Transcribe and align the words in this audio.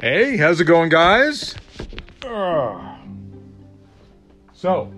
Hey, 0.00 0.36
how's 0.36 0.60
it 0.60 0.64
going, 0.64 0.88
guys? 0.88 1.56
Uh, 2.24 2.96
so, 4.52 4.92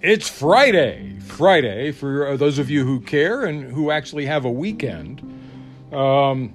it's 0.00 0.28
Friday. 0.28 1.18
Friday, 1.20 1.90
for 1.90 2.28
uh, 2.28 2.36
those 2.36 2.58
of 2.58 2.70
you 2.70 2.84
who 2.84 3.00
care 3.00 3.44
and 3.44 3.64
who 3.72 3.90
actually 3.90 4.26
have 4.26 4.44
a 4.44 4.50
weekend. 4.50 5.20
Um, 5.92 6.54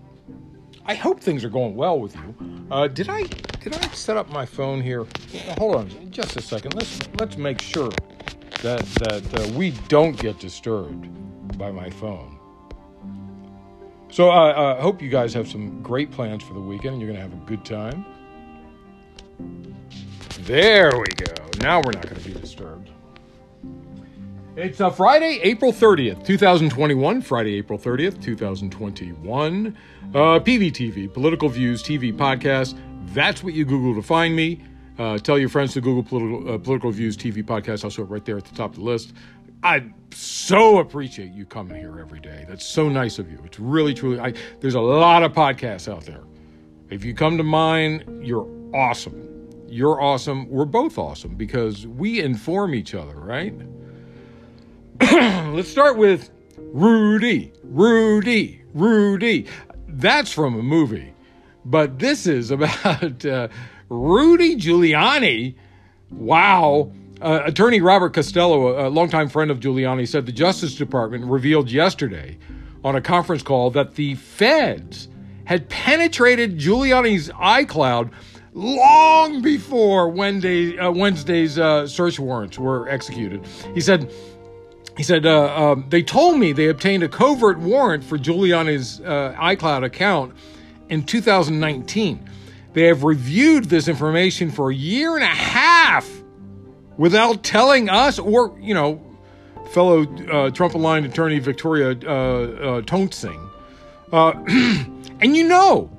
I 0.86 0.94
hope 0.94 1.20
things 1.20 1.44
are 1.44 1.50
going 1.50 1.76
well 1.76 2.00
with 2.00 2.16
you. 2.16 2.36
Uh, 2.72 2.88
did 2.88 3.10
I 3.10 3.24
did 3.24 3.76
I 3.76 3.88
set 3.90 4.16
up 4.16 4.30
my 4.30 4.46
phone 4.46 4.82
here? 4.82 5.06
Hold 5.58 5.76
on, 5.76 6.12
just 6.12 6.38
a 6.38 6.42
second. 6.42 6.74
Let's 6.76 7.00
let's 7.20 7.38
make 7.38 7.62
sure 7.62 7.92
that 8.62 8.86
that 8.86 9.40
uh, 9.40 9.48
we 9.58 9.72
don't 9.90 10.18
get 10.18 10.40
disturbed 10.40 11.10
by 11.58 11.72
my 11.72 11.90
phone. 11.90 12.39
So 14.12 14.30
I 14.30 14.50
uh, 14.50 14.54
uh, 14.54 14.82
hope 14.82 15.02
you 15.02 15.10
guys 15.10 15.34
have 15.34 15.48
some 15.48 15.82
great 15.84 16.12
plans 16.12 16.44
for 16.44 16.54
the 16.54 16.60
weekend 16.60 16.94
and 16.94 17.02
you're 17.02 17.12
going 17.12 17.22
to 17.24 17.30
have 17.30 17.34
a 17.34 17.46
good 17.46 17.64
time. 17.64 18.06
There 20.42 20.92
we 20.98 21.06
go. 21.06 21.34
Now 21.60 21.78
we're 21.78 21.92
not 21.92 22.10
going 22.10 22.22
to 22.22 22.28
be 22.28 22.34
disturbed. 22.34 22.90
It's 24.56 24.82
uh, 24.82 24.90
Friday, 24.90 25.40
April 25.44 25.72
30th, 25.72 26.26
2021. 26.26 27.22
Friday, 27.22 27.54
April 27.56 27.78
30th, 27.78 28.22
2021. 28.22 29.78
Uh, 30.10 30.18
PVTV, 30.40 31.14
Political 31.14 31.50
Views 31.50 31.84
TV 31.84 32.12
Podcast. 32.12 32.78
That's 33.14 33.44
what 33.44 33.54
you 33.54 33.64
Google 33.64 33.94
to 34.02 34.06
find 34.06 34.36
me. 34.36 34.64
Uh, 34.98 35.18
tell 35.18 35.38
your 35.40 35.48
friends 35.48 35.74
to 35.74 35.82
Google 35.82 36.04
Political, 36.04 36.56
uh, 36.56 36.58
Political 36.58 36.92
Views 36.92 37.16
TV 37.16 37.44
Podcast. 37.44 37.84
I'll 37.84 37.90
show 37.90 38.04
it 38.04 38.10
right 38.10 38.26
there 38.26 38.38
at 38.38 38.44
the 38.44 38.56
top 38.56 38.72
of 38.72 38.78
the 38.78 38.84
list. 38.84 39.14
I 39.64 39.86
so 40.12 40.80
appreciate 40.80 41.32
you 41.34 41.46
coming 41.46 41.78
here 41.78 42.00
every 42.00 42.20
day. 42.20 42.46
That's 42.48 42.66
so 42.66 42.88
nice 42.88 43.20
of 43.20 43.30
you. 43.30 43.40
It's 43.44 43.60
really, 43.60 43.94
truly. 43.94 44.20
I, 44.20 44.34
there's 44.62 44.76
a 44.76 44.82
lot 44.82 45.24
of 45.24 45.34
podcasts 45.34 45.92
out 45.92 46.06
there. 46.06 46.24
If 46.90 47.04
you 47.04 47.14
come 47.14 47.38
to 47.38 47.44
mine, 47.44 48.22
you're 48.24 48.48
awesome. 48.74 49.26
You're 49.68 50.02
awesome. 50.02 50.50
We're 50.50 50.66
both 50.66 50.98
awesome 50.98 51.36
because 51.36 51.86
we 51.86 52.22
inform 52.22 52.74
each 52.74 52.96
other, 52.96 53.16
right? 53.16 53.54
Let's 55.54 55.70
start 55.70 55.98
with 55.98 56.32
Rudy. 56.58 57.52
Rudy. 57.64 58.64
Rudy. 58.74 59.46
That's 59.88 60.32
from 60.32 60.58
a 60.58 60.64
movie. 60.64 61.14
But 61.66 62.00
this 62.00 62.26
is 62.26 62.50
about 62.52 63.26
uh, 63.26 63.50
Rudy 63.90 64.56
Giuliani. 64.56 65.56
Wow 66.10 66.92
uh, 67.22 67.42
attorney 67.46 67.82
Robert 67.82 68.14
Costello, 68.14 68.88
a 68.88 68.90
longtime 68.90 69.30
friend 69.30 69.52
of 69.52 69.60
Giuliani, 69.60 70.08
said 70.08 70.26
the 70.26 70.32
Justice 70.32 70.76
Department 70.76 71.26
revealed 71.26 71.70
yesterday 71.70 72.38
on 72.84 72.96
a 72.96 73.02
conference 73.02 73.44
call 73.44 73.72
that 73.72 73.96
the 73.96 74.16
feds 74.16 75.10
had 75.46 75.68
penetrated 75.70 76.58
Giuliani's 76.58 77.30
iCloud 77.30 78.12
long 78.54 79.42
before 79.42 80.10
Wednesday, 80.10 80.78
uh, 80.78 80.92
Wednesday's 80.92 81.58
uh, 81.58 81.88
search 81.88 82.20
warrants 82.20 82.58
were 82.58 82.88
executed. 82.88 83.46
He 83.74 83.82
said, 83.82 84.12
he 84.96 85.04
said, 85.04 85.26
uh, 85.26 85.72
um, 85.72 85.86
they 85.90 86.04
told 86.04 86.38
me 86.38 86.52
they 86.52 86.68
obtained 86.68 87.04
a 87.04 87.10
covert 87.10 87.58
warrant 87.60 88.04
for 88.04 88.18
Giuliani's 88.18 89.00
uh, 89.02 89.36
iCloud 89.40 89.86
account 89.86 90.36
in 90.90 91.04
2019. 91.04 92.30
They 92.74 92.84
have 92.84 93.04
reviewed 93.04 93.66
this 93.66 93.88
information 93.88 94.52
for 94.52 94.70
a 94.70 94.76
year 94.76 95.16
and 95.16 95.24
a 95.24 95.28
half 95.28 96.19
without 97.00 97.42
telling 97.44 97.90
us 97.90 98.20
or, 98.20 98.56
you 98.62 98.76
know, 98.76 99.02
fellow 99.72 100.04
uh, 100.28 100.52
Trump 100.52 100.76
aligned 100.76 101.08
attorney 101.08 101.40
Victoria 101.40 101.98
uh, 102.06 102.82
uh. 102.86 103.34
Uh, 104.12 104.32
and 105.22 105.36
you 105.36 105.48
know, 105.48 105.90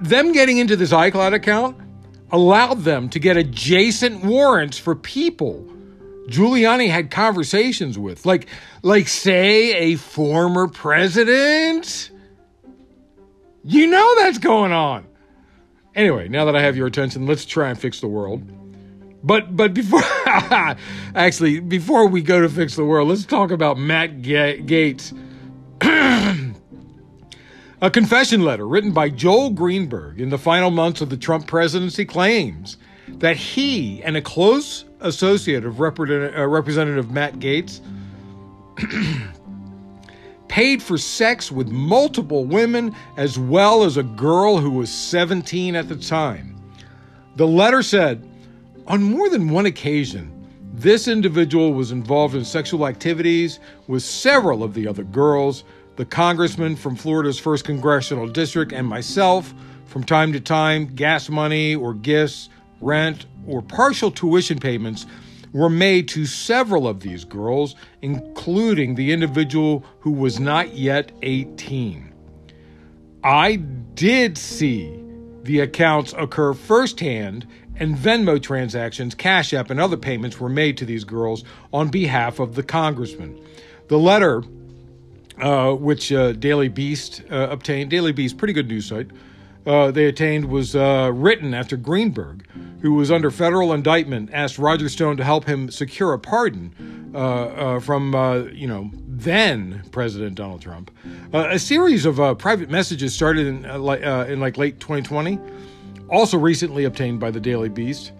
them 0.00 0.32
getting 0.32 0.58
into 0.58 0.76
this 0.76 0.92
iCloud 0.92 1.32
account 1.32 1.76
allowed 2.30 2.80
them 2.80 3.08
to 3.08 3.18
get 3.18 3.36
adjacent 3.36 4.24
warrants 4.24 4.78
for 4.78 4.94
people 4.94 5.66
Giuliani 6.28 6.88
had 6.88 7.10
conversations 7.10 7.98
with, 7.98 8.24
like, 8.24 8.46
like 8.82 9.08
say 9.08 9.74
a 9.74 9.96
former 9.96 10.68
president. 10.68 12.10
You 13.64 13.86
know 13.88 14.14
that's 14.16 14.38
going 14.38 14.72
on. 14.72 15.06
Anyway, 15.94 16.28
now 16.28 16.44
that 16.46 16.56
I 16.56 16.62
have 16.62 16.76
your 16.76 16.86
attention, 16.86 17.26
let's 17.26 17.44
try 17.44 17.70
and 17.70 17.78
fix 17.78 18.00
the 18.00 18.08
world. 18.08 18.42
But 19.24 19.56
but 19.56 19.72
before 19.74 20.02
actually 21.14 21.60
before 21.60 22.06
we 22.06 22.22
go 22.22 22.40
to 22.40 22.48
fix 22.48 22.76
the 22.76 22.84
world, 22.84 23.08
let's 23.08 23.24
talk 23.24 23.50
about 23.50 23.78
Matt 23.78 24.22
Ga- 24.22 24.60
Gaetz. 24.62 25.12
A 27.82 27.90
confession 27.90 28.44
letter 28.44 28.66
written 28.66 28.92
by 28.92 29.08
Joel 29.08 29.50
Greenberg 29.50 30.20
in 30.20 30.30
the 30.30 30.38
final 30.38 30.70
months 30.70 31.00
of 31.00 31.10
the 31.10 31.16
Trump 31.16 31.48
presidency 31.48 32.04
claims 32.04 32.76
that 33.08 33.36
he 33.36 34.00
and 34.04 34.16
a 34.16 34.22
close 34.22 34.84
associate 35.00 35.64
of 35.64 35.80
Representative, 35.80 36.38
uh, 36.38 36.46
Representative 36.46 37.10
Matt 37.10 37.40
Gaetz 37.40 37.80
paid 40.48 40.80
for 40.80 40.96
sex 40.96 41.50
with 41.50 41.70
multiple 41.70 42.44
women 42.44 42.94
as 43.16 43.36
well 43.36 43.82
as 43.82 43.96
a 43.96 44.04
girl 44.04 44.58
who 44.58 44.70
was 44.70 44.88
17 44.88 45.74
at 45.74 45.88
the 45.88 45.96
time. 45.96 46.56
The 47.34 47.48
letter 47.48 47.82
said, 47.82 48.28
on 48.86 49.02
more 49.02 49.28
than 49.28 49.50
one 49.50 49.66
occasion, 49.66 50.30
this 50.72 51.06
individual 51.06 51.72
was 51.72 51.92
involved 51.92 52.34
in 52.34 52.44
sexual 52.44 52.86
activities 52.86 53.60
with 53.86 54.02
several 54.02 54.64
of 54.64 54.74
the 54.74 54.88
other 54.88 55.04
girls, 55.04 55.64
the 55.96 56.04
congressman 56.04 56.74
from 56.74 56.96
Florida's 56.96 57.40
1st 57.40 57.64
Congressional 57.64 58.26
District, 58.26 58.72
and 58.72 58.86
myself. 58.86 59.54
From 59.86 60.02
time 60.02 60.32
to 60.32 60.40
time, 60.40 60.86
gas 60.94 61.28
money 61.28 61.74
or 61.74 61.92
gifts, 61.92 62.48
rent, 62.80 63.26
or 63.46 63.60
partial 63.60 64.10
tuition 64.10 64.58
payments 64.58 65.06
were 65.52 65.68
made 65.68 66.08
to 66.08 66.24
several 66.24 66.88
of 66.88 67.00
these 67.00 67.24
girls, 67.24 67.76
including 68.00 68.94
the 68.94 69.12
individual 69.12 69.84
who 70.00 70.10
was 70.10 70.40
not 70.40 70.74
yet 70.74 71.12
18. 71.22 72.12
I 73.22 73.56
did 73.56 74.38
see 74.38 74.98
the 75.42 75.60
accounts 75.60 76.14
occur 76.16 76.54
firsthand 76.54 77.46
and 77.76 77.96
Venmo 77.96 78.40
transactions, 78.42 79.14
Cash 79.14 79.52
App, 79.52 79.70
and 79.70 79.80
other 79.80 79.96
payments 79.96 80.38
were 80.40 80.48
made 80.48 80.76
to 80.78 80.84
these 80.84 81.04
girls 81.04 81.44
on 81.72 81.88
behalf 81.88 82.38
of 82.38 82.54
the 82.54 82.62
congressman. 82.62 83.38
The 83.88 83.98
letter, 83.98 84.42
uh, 85.40 85.72
which 85.72 86.12
uh, 86.12 86.32
Daily 86.32 86.68
Beast 86.68 87.22
uh, 87.30 87.48
obtained, 87.50 87.90
Daily 87.90 88.12
Beast, 88.12 88.38
pretty 88.38 88.52
good 88.52 88.68
news 88.68 88.86
site, 88.86 89.08
uh, 89.66 89.90
they 89.90 90.06
attained 90.06 90.46
was 90.46 90.74
uh, 90.74 91.10
written 91.14 91.54
after 91.54 91.76
Greenberg, 91.76 92.46
who 92.80 92.94
was 92.94 93.10
under 93.10 93.30
federal 93.30 93.72
indictment, 93.72 94.30
asked 94.32 94.58
Roger 94.58 94.88
Stone 94.88 95.16
to 95.18 95.24
help 95.24 95.44
him 95.44 95.70
secure 95.70 96.12
a 96.12 96.18
pardon 96.18 97.12
uh, 97.14 97.78
from, 97.78 98.12
you 98.52 98.66
know, 98.66 98.90
then 99.06 99.82
President 99.92 100.34
Donald 100.34 100.62
Trump. 100.62 100.90
a 101.32 101.58
series 101.58 102.06
of 102.06 102.38
private 102.38 102.70
messages 102.70 103.14
started 103.14 103.46
in, 103.46 103.62
like 103.82 104.00
in 104.00 104.40
like 104.40 104.56
late 104.56 104.80
2020 104.80 105.38
also 106.12 106.38
recently 106.38 106.84
obtained 106.84 107.18
by 107.18 107.30
the 107.30 107.40
Daily 107.40 107.70
Beast, 107.70 108.12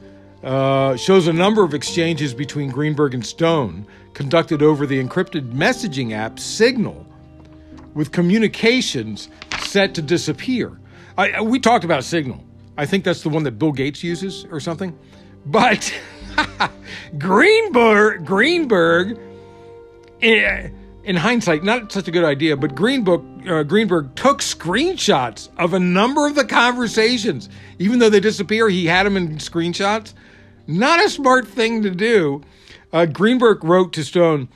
uh, 0.43 0.97
shows 0.97 1.29
a 1.29 1.33
number 1.33 1.63
of 1.63 1.75
exchanges 1.75 2.35
between 2.35 2.71
Greenberg 2.71 3.15
and 3.15 3.25
Stone 3.25 3.87
conducted 4.15 4.63
over 4.63 4.87
the 4.87 5.03
encrypted 5.03 5.53
messaging 5.53 6.13
app 6.13 6.41
Signal, 6.41 7.07
with 7.95 8.11
communications 8.11 9.29
set 9.61 9.95
to 9.95 10.03
disappear. 10.03 10.81
I, 11.19 11.43
we 11.43 11.61
talked 11.61 11.85
about 11.85 12.03
Signal. 12.03 12.43
I 12.79 12.87
think 12.87 13.05
that's 13.05 13.23
the 13.23 13.29
one 13.29 13.43
that 13.45 13.53
Bill 13.53 13.73
Gates 13.73 14.03
uses 14.03 14.47
or 14.51 14.59
something. 14.59 14.99
But 15.45 15.95
Greenberg, 17.19 18.25
Greenberg, 18.25 19.21
eh, 20.23 20.71
in 21.05 21.17
hindsight, 21.17 21.65
not 21.65 21.91
such 21.91 22.09
a 22.09 22.11
good 22.11 22.25
idea, 22.25 22.57
but 22.57 22.75
Greenbook, 22.75 23.49
uh, 23.49 23.63
Greenberg 23.65 24.15
took 24.15 24.41
screenshots 24.41 25.49
of 25.59 25.75
a 25.75 25.79
number 25.79 26.27
of 26.27 26.35
the 26.35 26.45
conversations. 26.45 27.49
Even 27.79 27.99
though 27.99 28.11
they 28.11 28.21
disappear, 28.21 28.69
he 28.69 28.87
had 28.87 29.05
them 29.05 29.17
in 29.17 29.37
screenshots. 29.37 30.15
Not 30.67 31.05
a 31.05 31.11
smart 31.11 31.47
thing 31.47 31.83
to 31.83 31.91
do. 31.91 32.43
Uh, 32.93 33.07
Greenberg 33.07 33.65
wrote 33.65 33.93
to 33.95 34.05
Stone 34.05 34.49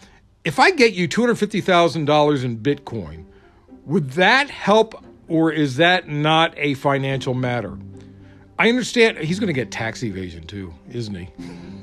If 0.44 0.58
I 0.58 0.70
get 0.70 0.92
you 0.92 1.08
$250,000 1.08 2.44
in 2.44 2.58
Bitcoin, 2.58 3.24
would 3.84 4.10
that 4.10 4.50
help 4.50 5.04
or 5.28 5.50
is 5.50 5.76
that 5.76 6.08
not 6.08 6.54
a 6.56 6.74
financial 6.74 7.34
matter? 7.34 7.76
I 8.58 8.68
understand 8.68 9.18
he's 9.18 9.38
going 9.38 9.48
to 9.48 9.52
get 9.52 9.70
tax 9.70 10.02
evasion 10.02 10.46
too, 10.46 10.72
isn't 10.90 11.14
he? 11.14 11.28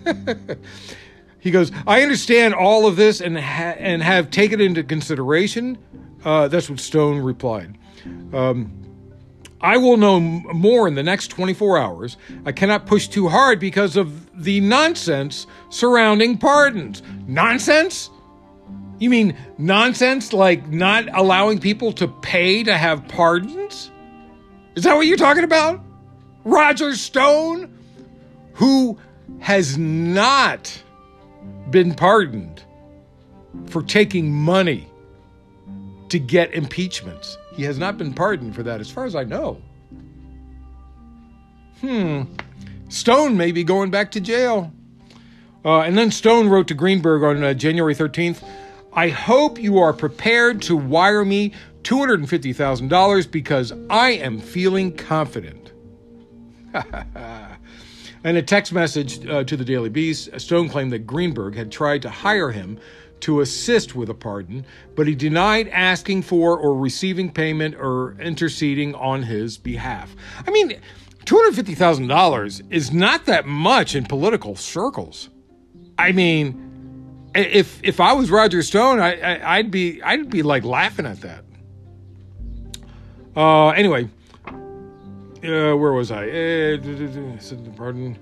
He 1.43 1.51
goes, 1.51 1.73
I 1.85 2.03
understand 2.03 2.53
all 2.53 2.87
of 2.87 2.95
this 2.95 3.19
and, 3.19 3.37
ha- 3.37 3.75
and 3.77 4.01
have 4.01 4.31
taken 4.31 4.61
into 4.61 4.81
consideration. 4.81 5.77
Uh, 6.23 6.47
that's 6.47 6.69
what 6.69 6.79
Stone 6.79 7.19
replied. 7.19 7.77
Um, 8.31 8.71
I 9.59 9.75
will 9.75 9.97
know 9.97 10.21
more 10.21 10.87
in 10.87 10.95
the 10.95 11.03
next 11.03 11.27
24 11.27 11.77
hours. 11.77 12.15
I 12.45 12.53
cannot 12.53 12.85
push 12.85 13.09
too 13.09 13.27
hard 13.27 13.59
because 13.59 13.97
of 13.97 14.41
the 14.41 14.61
nonsense 14.61 15.45
surrounding 15.69 16.37
pardons. 16.37 17.03
Nonsense? 17.27 18.09
You 18.99 19.09
mean 19.09 19.35
nonsense 19.57 20.31
like 20.31 20.69
not 20.69 21.09
allowing 21.13 21.59
people 21.59 21.91
to 21.93 22.07
pay 22.07 22.63
to 22.63 22.77
have 22.77 23.05
pardons? 23.09 23.91
Is 24.75 24.85
that 24.85 24.95
what 24.95 25.07
you're 25.07 25.17
talking 25.17 25.43
about? 25.43 25.81
Roger 26.45 26.95
Stone, 26.95 27.77
who 28.53 28.97
has 29.39 29.77
not 29.77 30.82
been 31.73 31.93
pardoned 31.93 32.63
for 33.65 33.83
taking 33.83 34.31
money 34.31 34.87
to 36.07 36.19
get 36.19 36.53
impeachments. 36.53 37.37
He 37.55 37.63
has 37.63 37.77
not 37.77 37.97
been 37.97 38.13
pardoned 38.13 38.55
for 38.55 38.63
that, 38.63 38.79
as 38.79 38.89
far 38.89 39.03
as 39.03 39.15
I 39.15 39.23
know. 39.23 39.61
Hmm. 41.81 42.23
Stone 42.87 43.35
may 43.35 43.51
be 43.51 43.63
going 43.63 43.91
back 43.91 44.11
to 44.11 44.21
jail. 44.21 44.71
Uh, 45.65 45.81
and 45.81 45.97
then 45.97 46.11
Stone 46.11 46.47
wrote 46.49 46.67
to 46.67 46.73
Greenberg 46.73 47.23
on 47.23 47.43
uh, 47.43 47.53
January 47.53 47.95
13th 47.95 48.43
I 48.95 49.09
hope 49.09 49.57
you 49.59 49.79
are 49.79 49.91
prepared 49.91 50.61
to 50.63 50.75
wire 50.77 51.25
me 51.25 51.53
$250,000 51.81 53.31
because 53.31 53.73
I 53.89 54.11
am 54.11 54.39
feeling 54.39 54.95
confident. 54.95 55.71
In 58.23 58.37
a 58.37 58.41
text 58.41 58.71
message 58.71 59.25
uh, 59.27 59.43
to 59.43 59.57
the 59.57 59.65
Daily 59.65 59.89
Beast, 59.89 60.29
Stone 60.39 60.69
claimed 60.69 60.93
that 60.93 61.05
Greenberg 61.05 61.55
had 61.55 61.69
tried 61.69 62.01
to 62.03 62.09
hire 62.09 62.51
him 62.51 62.79
to 63.19 63.41
assist 63.41 63.95
with 63.95 64.09
a 64.09 64.13
pardon, 64.13 64.65
but 64.95 65.07
he 65.07 65.15
denied 65.15 65.67
asking 65.69 66.21
for 66.21 66.57
or 66.57 66.73
receiving 66.77 67.31
payment 67.31 67.75
or 67.75 68.15
interceding 68.21 68.95
on 68.95 69.23
his 69.23 69.57
behalf. 69.57 70.15
I 70.45 70.51
mean, 70.51 70.79
$250,000 71.25 72.71
is 72.71 72.93
not 72.93 73.25
that 73.25 73.45
much 73.45 73.93
in 73.95 74.05
political 74.05 74.55
circles. 74.55 75.29
I 75.97 76.13
mean, 76.13 77.29
if 77.35 77.79
if 77.83 77.99
I 77.99 78.13
was 78.13 78.29
Roger 78.31 78.61
Stone, 78.61 78.99
I, 78.99 79.37
I 79.37 79.61
would 79.61 79.71
be 79.71 80.01
I'd 80.01 80.29
be 80.29 80.43
like 80.43 80.63
laughing 80.63 81.05
at 81.05 81.21
that. 81.21 81.45
Uh, 83.35 83.69
anyway, 83.69 84.09
uh, 85.43 85.75
where 85.75 85.93
was 85.93 86.11
I? 86.11 86.29
Uh, 86.29 86.77
pardon. 87.75 88.17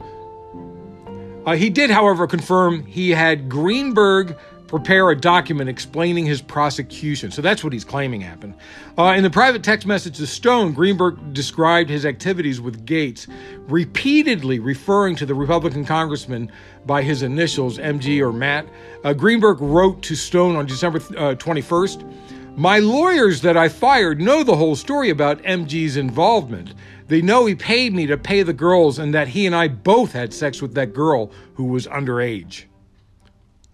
Uh, 1.46 1.56
he 1.56 1.70
did, 1.70 1.90
however, 1.90 2.28
confirm 2.28 2.86
he 2.86 3.10
had 3.10 3.50
Greenberg 3.50 4.38
prepare 4.72 5.10
a 5.10 5.16
document 5.20 5.70
explaining 5.70 6.26
his 6.26 6.42
prosecution. 6.42 7.30
So 7.30 7.42
that's 7.42 7.62
what 7.62 7.74
he's 7.74 7.84
claiming 7.84 8.22
happened. 8.22 8.54
Uh, 8.98 9.14
in 9.18 9.22
the 9.22 9.30
private 9.30 9.64
text 9.64 9.86
message 9.86 10.16
to 10.18 10.26
Stone, 10.26 10.72
Greenberg 10.72 11.34
described 11.34 11.90
his 11.90 12.06
activities 12.06 12.62
with 12.62 12.86
Gaetz, 12.86 13.28
repeatedly 13.68 14.60
referring 14.60 15.18
to 15.18 15.26
the 15.26 15.36
Republican 15.36 15.84
congressman 15.84 16.50
by 16.86 17.02
his 17.02 17.22
initials, 17.22 17.80
MG 17.80 18.22
or 18.22 18.32
Matt. 18.32 18.66
Uh, 19.04 19.12
Greenberg 19.12 19.60
wrote 19.60 20.02
to 20.04 20.16
Stone 20.16 20.56
on 20.56 20.66
December 20.66 21.00
uh, 21.18 21.36
21st 21.36 22.56
My 22.56 22.80
lawyers 22.80 23.42
that 23.42 23.58
I 23.58 23.68
fired 23.68 24.22
know 24.22 24.42
the 24.42 24.56
whole 24.56 24.78
story 24.78 25.10
about 25.10 25.44
MG's 25.44 25.98
involvement. 25.98 26.76
They 27.12 27.22
know 27.22 27.46
he 27.46 27.56
paid 27.56 27.94
me 27.94 28.06
to 28.06 28.18
pay 28.18 28.42
the 28.42 28.54
girls 28.54 28.98
and 28.98 29.14
that 29.14 29.28
he 29.28 29.46
and 29.46 29.54
I 29.54 29.68
both 29.68 30.14
had 30.14 30.34
sex 30.34 30.62
with 30.62 30.76
that 30.76 30.94
girl 30.94 31.30
who 31.56 31.66
was 31.66 31.86
underage. 31.86 32.64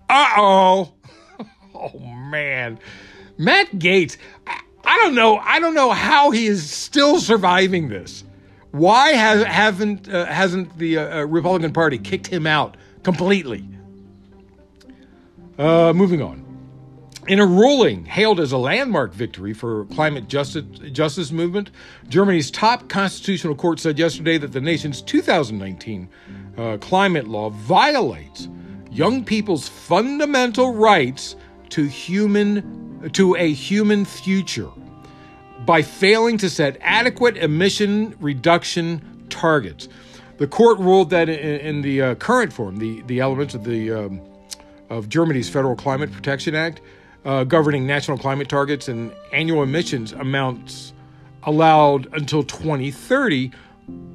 Uh 0.10 0.28
oh. 0.38 0.94
Oh 1.76 2.00
man. 2.00 2.80
Matt 3.38 3.74
Gaetz, 3.74 4.18
I, 4.48 4.98
don't 5.04 5.14
know. 5.14 5.38
I 5.38 5.60
don't 5.60 5.76
know 5.76 5.92
how 5.92 6.32
he 6.32 6.48
is 6.48 6.68
still 6.68 7.20
surviving 7.20 7.90
this. 7.90 8.24
Why 8.72 9.10
has, 9.10 9.44
haven't 9.44 10.10
uh, 10.10 10.26
hasn't 10.26 10.76
the 10.80 10.98
uh, 10.98 11.20
uh, 11.20 11.26
Republican 11.26 11.72
Party 11.74 12.00
kicked 12.00 12.26
him 12.26 12.48
out 12.48 12.76
completely? 13.04 13.70
Uh, 15.60 15.94
moving 15.94 16.24
on. 16.24 16.47
In 17.28 17.42
a 17.42 17.46
ruling 17.46 18.06
hailed 18.06 18.40
as 18.40 18.54
a 18.54 18.58
landmark 18.58 19.14
victory 19.14 19.54
for 19.54 19.84
climate 19.88 20.30
justice, 20.30 20.64
justice 20.94 21.30
movement, 21.30 21.72
Germany's 22.08 22.50
top 22.50 22.88
constitutional 22.88 23.54
court 23.54 23.82
said 23.82 24.00
yesterday 24.00 24.38
that 24.38 24.54
the 24.54 24.62
nation's 24.62 25.02
2019 25.02 26.08
uh, 26.58 26.78
climate 26.78 27.28
law 27.28 27.50
violates 27.50 28.48
young 28.90 29.26
people's 29.26 29.68
fundamental 29.68 30.74
rights 30.74 31.36
to 31.70 31.84
human 31.84 33.10
to 33.12 33.36
a 33.36 33.52
human 33.52 34.06
future 34.06 34.70
by 35.66 35.82
failing 35.82 36.38
to 36.38 36.50
set 36.50 36.78
adequate 36.80 37.36
emission 37.36 38.16
reduction 38.22 39.26
targets. 39.30 39.90
The 40.38 40.48
court 40.48 40.80
ruled 40.80 41.10
that 41.10 41.28
in, 41.28 41.60
in 41.60 41.82
the 41.82 42.02
uh, 42.02 42.16
current 42.16 42.54
form, 42.54 42.78
the, 42.78 43.02
the 43.02 43.20
elements 43.20 43.54
of 43.54 43.66
the 43.66 43.92
um, 43.92 44.22
of 44.90 45.10
Germany's 45.10 45.50
Federal 45.50 45.76
Climate 45.76 46.12
Protection 46.12 46.56
Act, 46.56 46.80
uh, 47.28 47.44
governing 47.44 47.86
national 47.86 48.18
climate 48.18 48.48
targets 48.48 48.88
and 48.88 49.14
annual 49.34 49.62
emissions 49.62 50.14
amounts 50.14 50.94
allowed 51.44 52.08
until 52.14 52.42
2030 52.42 53.52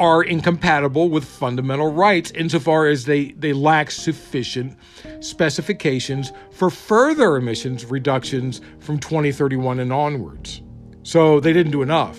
are 0.00 0.22
incompatible 0.22 1.10
with 1.10 1.24
fundamental 1.24 1.92
rights 1.92 2.30
insofar 2.32 2.86
as 2.86 3.04
they, 3.04 3.32
they 3.32 3.52
lack 3.52 3.90
sufficient 3.90 4.76
specifications 5.20 6.32
for 6.52 6.70
further 6.70 7.36
emissions 7.36 7.84
reductions 7.84 8.62
from 8.80 8.98
2031 8.98 9.78
and 9.78 9.92
onwards. 9.92 10.62
So 11.02 11.38
they 11.38 11.52
didn't 11.52 11.72
do 11.72 11.82
enough. 11.82 12.18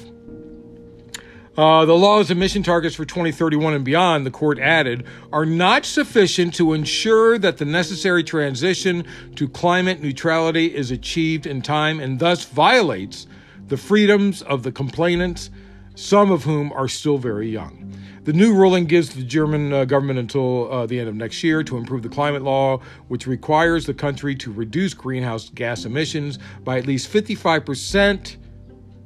Uh, 1.55 1.85
the 1.85 1.95
law's 1.95 2.31
emission 2.31 2.63
targets 2.63 2.95
for 2.95 3.05
2031 3.05 3.75
and 3.75 3.85
beyond, 3.85 4.25
the 4.25 4.31
court 4.31 4.57
added, 4.57 5.05
are 5.31 5.45
not 5.45 5.85
sufficient 5.85 6.55
to 6.55 6.73
ensure 6.73 7.37
that 7.37 7.57
the 7.57 7.65
necessary 7.65 8.23
transition 8.23 9.05
to 9.35 9.47
climate 9.47 10.01
neutrality 10.01 10.73
is 10.73 10.89
achieved 10.89 11.45
in 11.45 11.61
time 11.61 11.99
and 11.99 12.17
thus 12.17 12.45
violates 12.45 13.27
the 13.67 13.77
freedoms 13.77 14.41
of 14.41 14.63
the 14.63 14.71
complainants 14.71 15.51
some 15.93 16.31
of 16.31 16.43
whom 16.43 16.73
are 16.73 16.87
still 16.87 17.19
very 17.19 17.49
young. 17.49 17.93
The 18.23 18.33
new 18.33 18.55
ruling 18.55 18.85
gives 18.85 19.09
the 19.09 19.21
German 19.21 19.71
uh, 19.71 19.85
government 19.85 20.17
until 20.17 20.71
uh, 20.71 20.85
the 20.87 20.99
end 20.99 21.07
of 21.07 21.13
next 21.13 21.43
year 21.43 21.61
to 21.65 21.77
improve 21.77 22.01
the 22.01 22.09
climate 22.09 22.41
law, 22.41 22.79
which 23.09 23.27
requires 23.27 23.85
the 23.85 23.93
country 23.93 24.33
to 24.37 24.51
reduce 24.51 24.95
greenhouse 24.95 25.49
gas 25.49 25.85
emissions 25.85 26.39
by 26.63 26.79
at 26.79 26.87
least 26.87 27.13
55% 27.13 28.37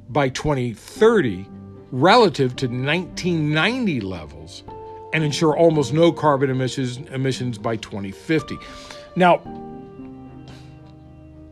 by 0.08 0.30
2030 0.30 1.46
relative 1.90 2.54
to 2.56 2.66
1990 2.66 4.00
levels 4.00 4.62
and 5.12 5.24
ensure 5.24 5.56
almost 5.56 5.92
no 5.92 6.12
carbon 6.12 6.50
emissions, 6.50 6.98
emissions 7.10 7.58
by 7.58 7.76
2050. 7.76 8.58
Now, 9.16 9.40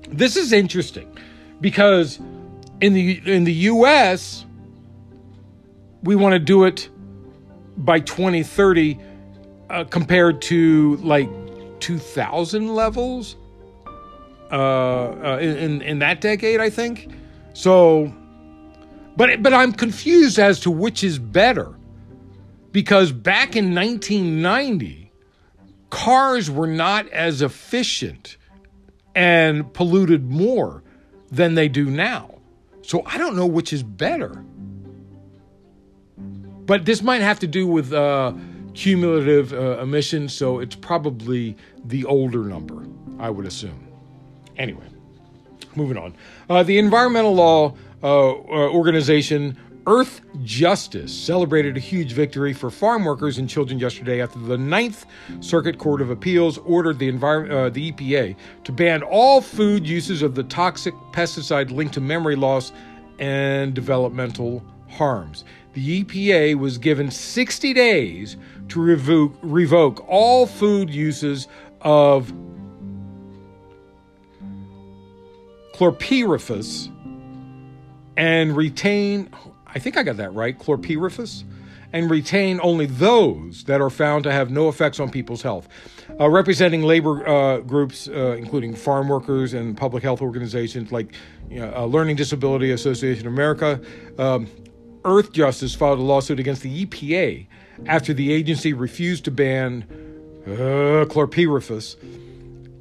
this 0.08 0.36
is 0.36 0.52
interesting 0.52 1.16
because 1.60 2.20
in 2.80 2.92
the 2.92 3.20
in 3.24 3.44
the 3.44 3.52
US 3.52 4.44
we 6.02 6.14
want 6.14 6.34
to 6.34 6.38
do 6.38 6.64
it 6.64 6.88
by 7.78 8.00
2030 8.00 8.98
uh, 9.68 9.84
compared 9.84 10.40
to 10.42 10.96
like 10.96 11.28
2000 11.80 12.74
levels 12.74 13.36
uh, 14.50 14.54
uh, 14.54 15.38
in 15.40 15.82
in 15.82 15.98
that 15.98 16.20
decade, 16.20 16.60
I 16.60 16.70
think. 16.70 17.10
So, 17.52 18.12
but 19.16 19.42
but 19.42 19.52
I'm 19.52 19.72
confused 19.72 20.38
as 20.38 20.60
to 20.60 20.70
which 20.70 21.02
is 21.02 21.18
better 21.18 21.74
because 22.72 23.12
back 23.12 23.56
in 23.56 23.74
1990, 23.74 25.10
cars 25.90 26.50
were 26.50 26.66
not 26.66 27.08
as 27.08 27.40
efficient 27.40 28.36
and 29.14 29.72
polluted 29.72 30.30
more 30.30 30.82
than 31.30 31.54
they 31.54 31.68
do 31.68 31.86
now. 31.86 32.38
So 32.82 33.02
I 33.06 33.18
don't 33.18 33.34
know 33.34 33.46
which 33.46 33.72
is 33.72 33.82
better. 33.82 34.44
But 36.66 36.84
this 36.84 37.02
might 37.02 37.22
have 37.22 37.38
to 37.40 37.46
do 37.46 37.66
with 37.66 37.92
uh, 37.92 38.34
cumulative 38.74 39.52
uh, 39.52 39.78
emissions, 39.80 40.34
so 40.34 40.58
it's 40.58 40.76
probably 40.76 41.56
the 41.84 42.04
older 42.04 42.44
number, 42.44 42.86
I 43.18 43.30
would 43.30 43.46
assume. 43.46 43.86
Anyway, 44.58 44.86
moving 45.76 45.96
on. 45.96 46.14
Uh, 46.50 46.62
the 46.62 46.78
environmental 46.78 47.34
law 47.34 47.74
uh, 48.02 48.30
uh, 48.30 48.32
organization 48.70 49.56
Earth 49.86 50.20
Justice 50.42 51.14
celebrated 51.14 51.76
a 51.76 51.80
huge 51.80 52.12
victory 52.12 52.52
for 52.52 52.70
farm 52.70 53.04
workers 53.04 53.38
and 53.38 53.48
children 53.48 53.78
yesterday 53.78 54.20
after 54.20 54.40
the 54.40 54.58
Ninth 54.58 55.06
Circuit 55.38 55.78
Court 55.78 56.00
of 56.00 56.10
Appeals 56.10 56.58
ordered 56.58 56.98
the, 56.98 57.10
envir- 57.10 57.48
uh, 57.50 57.70
the 57.70 57.92
EPA 57.92 58.34
to 58.64 58.72
ban 58.72 59.04
all 59.04 59.40
food 59.40 59.86
uses 59.86 60.22
of 60.22 60.34
the 60.34 60.42
toxic 60.42 60.92
pesticide 61.12 61.70
linked 61.70 61.94
to 61.94 62.00
memory 62.00 62.34
loss 62.34 62.72
and 63.20 63.74
developmental 63.74 64.64
harms. 64.88 65.44
The 65.74 66.02
EPA 66.02 66.58
was 66.58 66.78
given 66.78 67.08
60 67.08 67.72
days 67.72 68.36
to 68.68 68.82
revoke, 68.82 69.36
revoke 69.40 70.04
all 70.08 70.46
food 70.46 70.90
uses 70.90 71.46
of 71.82 72.32
chlorpyrifos 75.74 76.90
and 78.16 78.56
retain, 78.56 79.30
I 79.66 79.78
think 79.78 79.96
I 79.96 80.02
got 80.02 80.16
that 80.16 80.32
right, 80.34 80.58
chlorpyrifos, 80.58 81.44
and 81.92 82.10
retain 82.10 82.60
only 82.62 82.86
those 82.86 83.64
that 83.64 83.80
are 83.80 83.90
found 83.90 84.24
to 84.24 84.32
have 84.32 84.50
no 84.50 84.68
effects 84.68 85.00
on 85.00 85.10
people's 85.10 85.42
health. 85.42 85.68
uh, 86.20 86.28
representing 86.28 86.82
labor 86.82 87.26
uh, 87.28 87.58
groups, 87.60 88.08
uh, 88.08 88.36
including 88.38 88.74
farm 88.74 89.08
workers 89.08 89.54
and 89.54 89.76
public 89.76 90.02
health 90.02 90.22
organizations 90.22 90.92
like 90.92 91.12
you 91.50 91.60
know, 91.60 91.72
uh, 91.76 91.84
Learning 91.84 92.16
Disability 92.16 92.70
Association 92.70 93.26
of 93.26 93.32
America. 93.32 93.80
Um, 94.18 94.46
Earthjustice 95.02 95.76
filed 95.76 95.98
a 95.98 96.02
lawsuit 96.02 96.40
against 96.40 96.62
the 96.62 96.84
EPA 96.84 97.46
after 97.86 98.12
the 98.12 98.32
agency 98.32 98.72
refused 98.72 99.24
to 99.26 99.30
ban 99.30 99.84
uh, 100.46 101.04
chlorpyrifos 101.06 101.96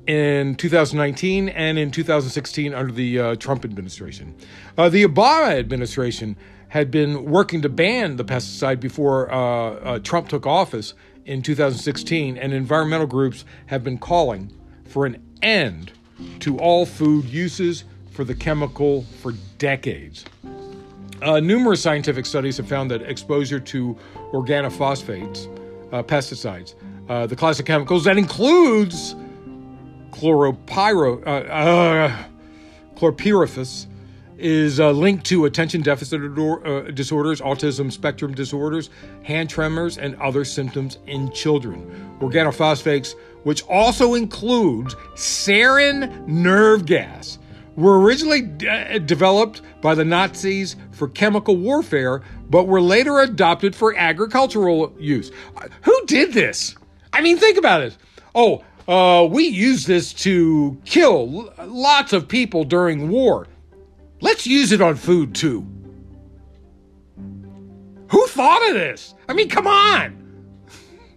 in 0.08 0.56
2019 0.56 1.50
and 1.50 1.78
in 1.78 1.92
2016 1.92 2.74
under 2.74 2.92
the 2.92 3.20
uh, 3.20 3.36
Trump 3.36 3.66
administration. 3.66 4.36
Uh, 4.78 4.90
the 4.90 5.04
Obama 5.04 5.58
administration 5.58 6.36
had 6.70 6.92
been 6.92 7.26
working 7.26 7.62
to 7.62 7.70
ban 7.70 8.18
the 8.18 8.26
pesticide 8.26 8.80
before 8.80 9.32
uh, 9.32 9.38
uh, 9.38 10.00
Trump 10.00 10.28
took 10.30 10.46
office 10.46 10.94
in 11.26 11.42
2016, 11.42 12.38
and 12.38 12.54
environmental 12.54 13.08
groups 13.08 13.46
have 13.68 13.84
been 13.84 13.98
calling 13.98 14.52
for 14.86 15.06
an 15.06 15.22
end 15.42 15.92
to 16.40 16.58
all 16.60 16.86
food 16.86 17.26
uses 17.26 17.84
for 18.12 18.24
the 18.24 18.36
chemical 18.36 19.04
for 19.22 19.34
decades. 19.58 20.26
Uh, 21.22 21.40
numerous 21.40 21.82
scientific 21.82 22.26
studies 22.26 22.58
have 22.58 22.68
found 22.68 22.92
that 22.92 23.02
exposure 23.02 23.60
to 23.60 23.98
organophosphates, 24.32 25.48
uh, 25.92 26.04
pesticides, 26.04 26.76
the 27.28 27.36
class 27.36 27.60
of 27.60 27.66
chemicals 27.66 28.04
that 28.04 28.18
includes 28.18 29.16
chloropyro, 30.16 31.26
uh, 31.26 31.30
uh, 31.30 32.24
chlorpyrifos, 32.96 33.88
is 34.38 34.80
uh, 34.80 34.92
linked 34.92 35.26
to 35.26 35.46
attention 35.46 35.82
deficit 35.82 36.20
disorders, 36.94 37.42
autism 37.42 37.92
spectrum 37.92 38.34
disorders, 38.34 38.90
hand 39.24 39.50
tremors, 39.50 39.98
and 39.98 40.16
other 40.16 40.44
symptoms 40.44 40.98
in 41.08 41.32
children. 41.32 42.18
Organophosphates, 42.20 43.16
which 43.44 43.64
also 43.64 44.14
includes 44.14 44.94
sarin 45.16 46.28
nerve 46.28 46.86
gas, 46.86 47.40
were 47.76 48.02
originally 48.02 48.42
d- 48.42 49.00
developed 49.00 49.62
by 49.82 49.96
the 49.96 50.06
Nazis 50.06 50.76
for 50.92 51.08
chemical 51.10 51.56
warfare, 51.56 52.22
but 52.50 52.68
were 52.68 52.82
later 52.82 53.20
adopted 53.20 53.76
for 53.76 53.96
agricultural 53.96 54.94
use. 55.00 55.32
Who 55.84 56.06
did 56.08 56.34
this? 56.34 56.76
I 57.14 57.22
mean, 57.22 57.38
think 57.38 57.58
about 57.58 57.82
it. 57.82 57.98
Oh, 58.34 58.64
uh, 58.88 59.28
we 59.30 59.48
use 59.48 59.86
this 59.86 60.14
to 60.14 60.80
kill 60.86 61.54
lots 61.66 62.14
of 62.14 62.28
people 62.28 62.64
during 62.64 63.10
war. 63.10 63.48
Let's 64.22 64.46
use 64.46 64.72
it 64.72 64.82
on 64.82 64.96
food 64.96 65.34
too. 65.36 65.66
Who 68.10 68.28
thought 68.28 68.68
of 68.70 68.76
this? 68.76 69.16
I 69.28 69.34
mean, 69.34 69.50
come 69.50 69.68
on. 69.68 70.22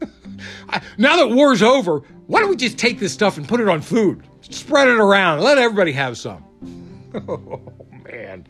now 0.99 1.17
that 1.17 1.31
war's 1.31 1.63
over, 1.63 2.01
why 2.27 2.41
don't 2.41 2.51
we 2.51 2.57
just 2.57 2.79
take 2.79 2.99
this 2.99 3.13
stuff 3.13 3.37
and 3.37 3.47
put 3.47 3.61
it 3.61 3.69
on 3.69 3.83
food? 3.83 4.27
Spread 4.41 4.89
it 4.89 4.99
around. 4.99 5.41
Let 5.41 5.59
everybody 5.59 5.93
have 5.93 6.17
some. 6.17 6.45
oh, 7.29 7.61
man. 8.05 8.47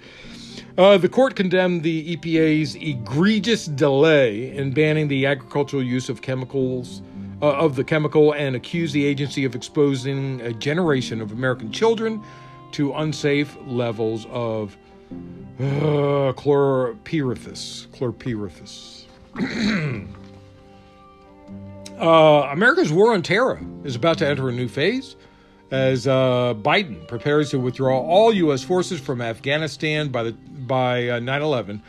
Uh, 0.76 0.96
the 0.96 1.08
court 1.08 1.34
condemned 1.34 1.82
the 1.82 2.16
EPA's 2.16 2.76
egregious 2.76 3.66
delay 3.66 4.56
in 4.56 4.72
banning 4.72 5.08
the 5.08 5.26
agricultural 5.26 5.82
use 5.82 6.08
of 6.08 6.22
chemicals 6.22 7.02
uh, 7.40 7.52
of 7.52 7.76
the 7.76 7.84
chemical 7.84 8.32
and 8.32 8.56
accused 8.56 8.94
the 8.94 9.04
agency 9.04 9.44
of 9.44 9.54
exposing 9.54 10.40
a 10.40 10.52
generation 10.52 11.20
of 11.20 11.32
American 11.32 11.70
children 11.70 12.22
to 12.72 12.92
unsafe 12.94 13.56
levels 13.66 14.26
of 14.30 14.76
uh, 15.60 16.32
chlorpyrifos. 16.32 17.86
Chlorpyrifos. 17.88 19.04
uh, 22.00 22.48
America's 22.52 22.92
war 22.92 23.14
on 23.14 23.22
terror 23.22 23.60
is 23.84 23.94
about 23.94 24.18
to 24.18 24.26
enter 24.26 24.48
a 24.48 24.52
new 24.52 24.68
phase 24.68 25.16
as 25.70 26.06
uh, 26.06 26.54
Biden 26.56 27.06
prepares 27.06 27.50
to 27.50 27.58
withdraw 27.58 28.00
all 28.00 28.32
U.S. 28.32 28.62
forces 28.62 29.00
from 29.00 29.20
Afghanistan 29.20 30.08
by 30.08 30.22
the 30.24 30.32
by 30.32 31.08
uh, 31.08 31.20
9/11, 31.20 31.80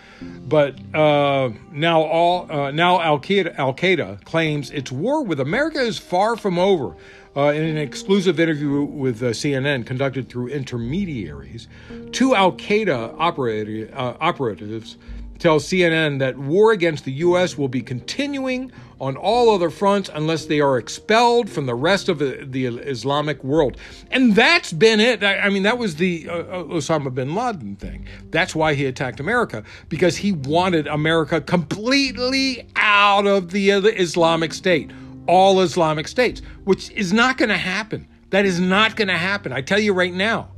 but 0.47 0.75
uh, 0.95 1.49
now 1.71 2.01
all 2.01 2.51
uh, 2.51 2.71
now 2.71 3.01
Al 3.01 3.19
Qaeda 3.19 4.23
claims 4.23 4.71
its 4.71 4.91
war 4.91 5.23
with 5.23 5.39
America 5.39 5.79
is 5.79 5.97
far 5.97 6.35
from 6.35 6.57
over. 6.57 6.95
Uh, 7.37 7.53
in 7.53 7.63
an 7.63 7.77
exclusive 7.77 8.39
interview 8.39 8.81
with 8.81 9.21
uh, 9.21 9.27
CNN 9.27 9.85
conducted 9.85 10.27
through 10.29 10.47
intermediaries, 10.47 11.67
two 12.11 12.33
Al 12.33 12.53
Qaeda 12.53 13.13
operatives 13.19 14.97
tells 15.37 15.65
CNN 15.65 16.19
that 16.19 16.37
war 16.37 16.71
against 16.71 17.05
the 17.05 17.11
U.S. 17.13 17.57
will 17.57 17.67
be 17.67 17.81
continuing 17.81 18.71
on 18.99 19.15
all 19.15 19.49
other 19.49 19.69
fronts 19.69 20.09
unless 20.13 20.45
they 20.45 20.59
are 20.59 20.77
expelled 20.77 21.49
from 21.49 21.65
the 21.65 21.75
rest 21.75 22.09
of 22.09 22.19
the, 22.19 22.65
Islamic 22.65 23.43
world. 23.43 23.77
And 24.11 24.35
that's 24.35 24.73
been 24.73 24.99
it. 24.99 25.23
I, 25.23 25.49
mean, 25.49 25.63
that 25.63 25.77
was 25.77 25.95
the 25.95 26.27
uh, 26.27 26.33
uh 26.33 26.63
Osama 26.65 27.13
bin 27.13 27.33
Laden 27.33 27.77
thing. 27.77 28.05
That's 28.29 28.53
why 28.53 28.73
he 28.73 28.85
attacked 28.85 29.19
America, 29.19 29.63
because 29.87 30.17
he 30.17 30.33
wanted 30.33 30.87
America 30.87 31.39
completely 31.39 32.67
out 32.75 33.25
of 33.25 33.51
the, 33.51 33.71
uh, 33.71 33.81
Islamic 33.81 34.53
State, 34.53 34.91
all 35.27 35.61
Islamic 35.61 36.07
states, 36.07 36.41
which 36.65 36.91
is 36.91 37.13
not 37.13 37.37
going 37.37 37.49
to 37.49 37.57
happen. 37.57 38.07
That 38.31 38.45
is 38.45 38.59
not 38.59 38.95
going 38.95 39.07
to 39.07 39.17
happen. 39.17 39.53
I 39.53 39.61
tell 39.61 39.79
you 39.79 39.93
right 39.93 40.13
now. 40.13 40.49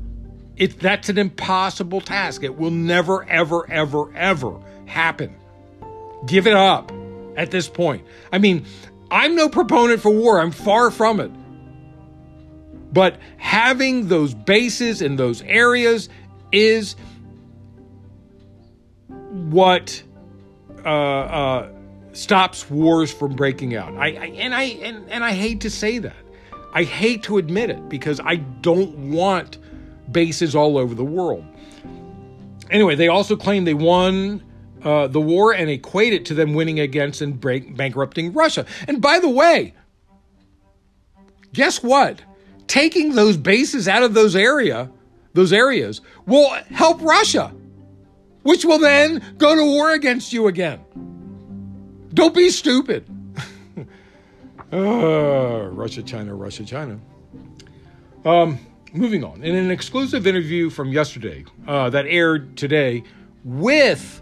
It, 0.58 0.80
that's 0.80 1.10
an 1.10 1.18
impossible 1.18 2.02
task. 2.02 2.44
It 2.44 2.56
will 2.56 2.72
never, 2.72 3.28
ever, 3.30 3.70
ever, 3.72 4.14
ever 4.16 4.60
happen. 4.86 5.34
Give 6.28 6.46
it 6.46 6.54
up 6.54 6.92
at 7.36 7.52
this 7.52 7.68
point. 7.68 8.06
I 8.32 8.38
mean, 8.38 8.66
I'm 9.10 9.36
no 9.36 9.50
proponent 9.50 10.02
for 10.02 10.12
war, 10.12 10.40
I'm 10.40 10.52
far 10.52 10.92
from 10.92 11.20
it. 11.20 11.32
But 12.94 13.18
having 13.38 14.08
those 14.08 14.34
bases 14.34 15.02
in 15.02 15.16
those 15.16 15.42
areas 15.44 16.10
is 16.52 16.96
what 19.08 20.04
uh, 20.84 20.90
uh, 20.90 21.70
stops 22.14 22.70
wars 22.70 23.12
from 23.12 23.36
breaking 23.36 23.76
out. 23.76 23.94
I, 23.96 24.08
I, 24.08 24.26
and 24.38 24.54
I 24.54 24.64
and, 24.64 25.10
and 25.10 25.24
I 25.24 25.32
hate 25.32 25.62
to 25.62 25.70
say 25.70 26.00
that. 26.00 26.16
I 26.74 26.84
hate 26.84 27.24
to 27.24 27.38
admit 27.38 27.70
it 27.70 27.90
because 27.90 28.20
I 28.24 28.36
don't 28.36 29.12
want 29.12 29.58
bases 30.12 30.56
all 30.56 30.78
over 30.78 30.96
the 30.96 31.06
world. 31.06 31.46
Anyway, 32.70 32.96
they 32.96 33.10
also 33.10 33.36
claim 33.36 33.66
they 33.66 33.74
won 33.74 34.42
uh, 34.84 35.08
the 35.08 35.22
war 35.22 35.54
and 35.54 35.70
equate 35.70 36.14
it 36.14 36.26
to 36.26 36.34
them 36.34 36.54
winning 36.54 36.80
against 36.80 37.22
and 37.22 37.40
break, 37.40 37.76
bankrupting 37.76 38.34
Russia. 38.34 38.66
And 38.88 39.02
by 39.02 39.20
the 39.20 39.30
way, 39.30 39.74
guess 41.54 41.84
what? 41.84 42.22
Taking 42.68 43.16
those 43.16 43.38
bases 43.38 43.88
out 43.88 44.04
of 44.04 44.14
those 44.14 44.36
area, 44.36 44.90
those 45.34 45.54
areas, 45.54 46.02
will 46.26 46.50
help 46.70 47.02
Russia, 47.02 47.54
which 48.44 48.66
will 48.66 48.80
then 48.80 49.36
go 49.38 49.56
to 49.56 49.64
war 49.64 49.92
against 49.92 50.34
you 50.34 50.48
again. 50.48 50.80
Don't 52.14 52.34
be 52.34 52.50
stupid. 52.50 53.06
uh, 54.72 54.76
Russia, 55.72 56.04
China, 56.04 56.36
Russia, 56.36 56.66
China. 56.66 57.00
Um, 58.26 58.60
moving 58.94 59.24
on. 59.24 59.44
In 59.44 59.56
an 59.56 59.72
exclusive 59.72 60.28
interview 60.28 60.70
from 60.70 60.92
yesterday 60.92 61.46
uh, 61.68 61.90
that 61.90 62.06
aired 62.06 62.58
today 62.58 63.04
with 63.44 64.22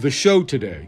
the 0.00 0.10
show 0.10 0.42
today, 0.42 0.86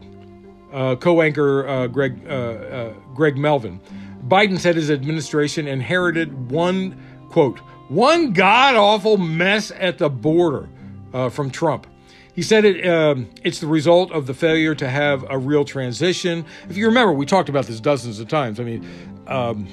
uh, 0.71 0.95
co-anchor 0.95 1.67
uh, 1.67 1.87
Craig 1.87 2.19
uh, 2.27 2.29
uh, 2.29 2.93
Craig 3.15 3.37
Melvin, 3.37 3.79
Biden 4.27 4.59
said 4.59 4.75
his 4.75 4.89
administration 4.89 5.67
inherited 5.67 6.51
one 6.51 6.99
quote 7.29 7.59
one 7.89 8.33
god 8.33 8.75
awful 8.75 9.17
mess 9.17 9.71
at 9.71 9.97
the 9.97 10.09
border 10.09 10.69
uh, 11.13 11.29
from 11.29 11.51
Trump. 11.51 11.87
He 12.33 12.41
said 12.41 12.65
it, 12.65 12.87
um, 12.87 13.29
it's 13.43 13.59
the 13.59 13.67
result 13.67 14.11
of 14.11 14.25
the 14.25 14.33
failure 14.33 14.73
to 14.75 14.89
have 14.89 15.23
a 15.29 15.37
real 15.37 15.63
transition. 15.63 16.45
If 16.67 16.77
you 16.77 16.87
remember, 16.87 17.13
we 17.13 17.27
talked 17.27 17.49
about 17.49 17.67
this 17.67 17.79
dozens 17.79 18.19
of 18.19 18.27
times. 18.27 18.59
I 18.59 18.63
mean, 18.63 18.87
um, 19.27 19.67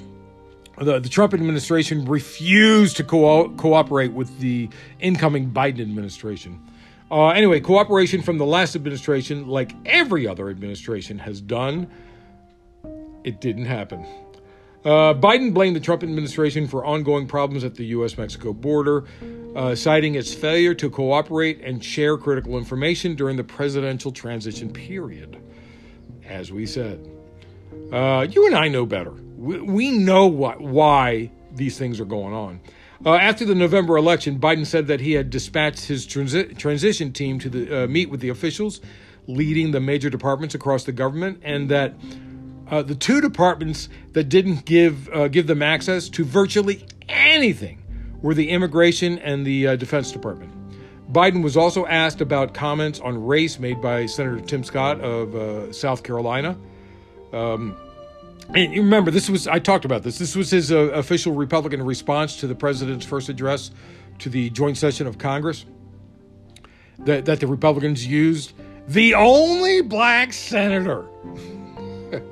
the, 0.77 1.01
the 1.01 1.09
Trump 1.09 1.33
administration 1.33 2.05
refused 2.05 2.99
to 2.99 3.05
co- 3.05 3.49
cooperate 3.51 4.13
with 4.13 4.39
the 4.41 4.69
incoming 5.01 5.51
Biden 5.51 5.81
administration. 5.81 6.61
Uh, 7.11 7.29
anyway, 7.31 7.61
cooperation 7.61 8.23
from 8.23 8.39
the 8.39 8.47
last 8.47 8.77
administration, 8.77 9.49
like 9.49 9.73
every 9.85 10.29
other 10.29 10.49
administration 10.49 11.19
has 11.19 11.41
done, 11.41 11.91
it 13.25 13.41
didn't 13.41 13.65
happen. 13.65 14.07
Uh, 14.85 15.13
Biden 15.13 15.53
blamed 15.53 15.77
the 15.77 15.81
Trump 15.81 16.03
administration 16.03 16.67
for 16.67 16.85
ongoing 16.87 17.27
problems 17.27 17.65
at 17.65 17.75
the 17.75 17.85
U.S. 17.87 18.17
Mexico 18.17 18.53
border, 18.53 19.05
uh, 19.55 19.75
citing 19.75 20.15
its 20.15 20.33
failure 20.33 20.73
to 20.75 20.89
cooperate 20.89 21.61
and 21.63 21.85
share 21.85 22.17
critical 22.17 22.57
information 22.57 23.15
during 23.15 23.37
the 23.37 23.45
presidential 23.45 24.11
transition 24.11 24.73
period. 24.73 25.43
As 26.25 26.51
we 26.51 26.65
said, 26.65 27.11
uh, 27.93 28.27
you 28.31 28.47
and 28.47 28.55
I 28.55 28.69
know 28.69 28.87
better. 28.87 29.13
We, 29.37 29.61
we 29.61 29.91
know 29.91 30.27
what, 30.27 30.61
why 30.61 31.31
these 31.53 31.77
things 31.77 32.01
are 32.01 32.07
going 32.07 32.33
on. 32.33 32.61
Uh, 33.05 33.15
after 33.15 33.47
the 33.47 33.55
November 33.55 33.97
election, 33.97 34.39
Biden 34.39 34.67
said 34.67 34.87
that 34.89 35.01
he 35.01 35.13
had 35.13 35.31
dispatched 35.31 35.87
his 35.87 36.07
transi- 36.07 36.57
transition 36.59 37.13
team 37.13 37.39
to 37.39 37.49
the, 37.49 37.85
uh, 37.85 37.87
meet 37.87 38.11
with 38.11 38.21
the 38.21 38.29
officials 38.29 38.81
leading 39.27 39.71
the 39.71 39.81
major 39.81 40.11
departments 40.11 40.55
across 40.55 40.85
the 40.85 40.93
government, 40.93 41.41
and 41.43 41.69
that 41.71 41.95
uh, 42.71 42.83
the 42.83 42.95
two 42.95 43.21
departments 43.21 43.89
that 44.13 44.25
didn't 44.25 44.65
give 44.65 45.09
uh, 45.11 45.29
give 45.29 45.47
them 45.47 45.63
access 45.63 46.09
to 46.09 46.25
virtually 46.25 46.87
anything 47.09 47.83
were 48.23 48.35
the 48.35 48.51
immigration 48.51 49.19
and 49.21 49.47
the 49.47 49.69
uh, 49.69 49.77
defense 49.77 50.13
department. 50.13 50.53
Biden 51.13 51.43
was 51.43 51.57
also 51.57 51.87
asked 51.87 52.21
about 52.21 52.55
comments 52.55 53.01
on 53.01 53.25
race 53.25 53.59
made 53.59 53.81
by 53.81 54.07
Senator 54.07 54.41
Tim 54.41 54.63
Scott 54.63 55.01
of 55.01 55.35
uh, 55.35 55.73
South 55.73 56.03
Carolina. 56.03 56.57
Um, 57.33 57.77
and 58.55 58.75
you 58.75 58.83
remember, 58.83 59.11
this 59.11 59.31
was 59.31 59.47
I 59.47 59.59
talked 59.59 59.85
about 59.85 60.03
this. 60.03 60.19
This 60.19 60.35
was 60.35 60.51
his 60.51 60.73
uh, 60.73 60.77
official 60.93 61.35
Republican 61.35 61.83
response 61.83 62.37
to 62.41 62.47
the 62.47 62.55
president's 62.55 63.07
first 63.07 63.29
address 63.29 63.71
to 64.19 64.29
the 64.29 64.51
joint 64.51 64.77
session 64.77 65.07
of 65.07 65.19
Congress 65.19 65.65
that, 67.01 67.25
that 67.25 67.41
the 67.41 67.47
Republicans 67.47 68.07
used. 68.07 68.53
The 68.89 69.15
only 69.15 69.83
black 69.83 70.33
senator. 70.33 71.07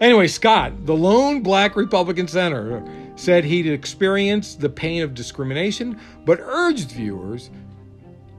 anyway, 0.00 0.28
Scott, 0.28 0.86
the 0.86 0.94
lone 0.94 1.42
black 1.42 1.74
Republican 1.76 2.28
senator, 2.28 2.84
said 3.16 3.44
he'd 3.44 3.66
experienced 3.66 4.60
the 4.60 4.68
pain 4.68 5.02
of 5.02 5.14
discrimination, 5.14 5.98
but 6.24 6.40
urged 6.40 6.90
viewers 6.92 7.50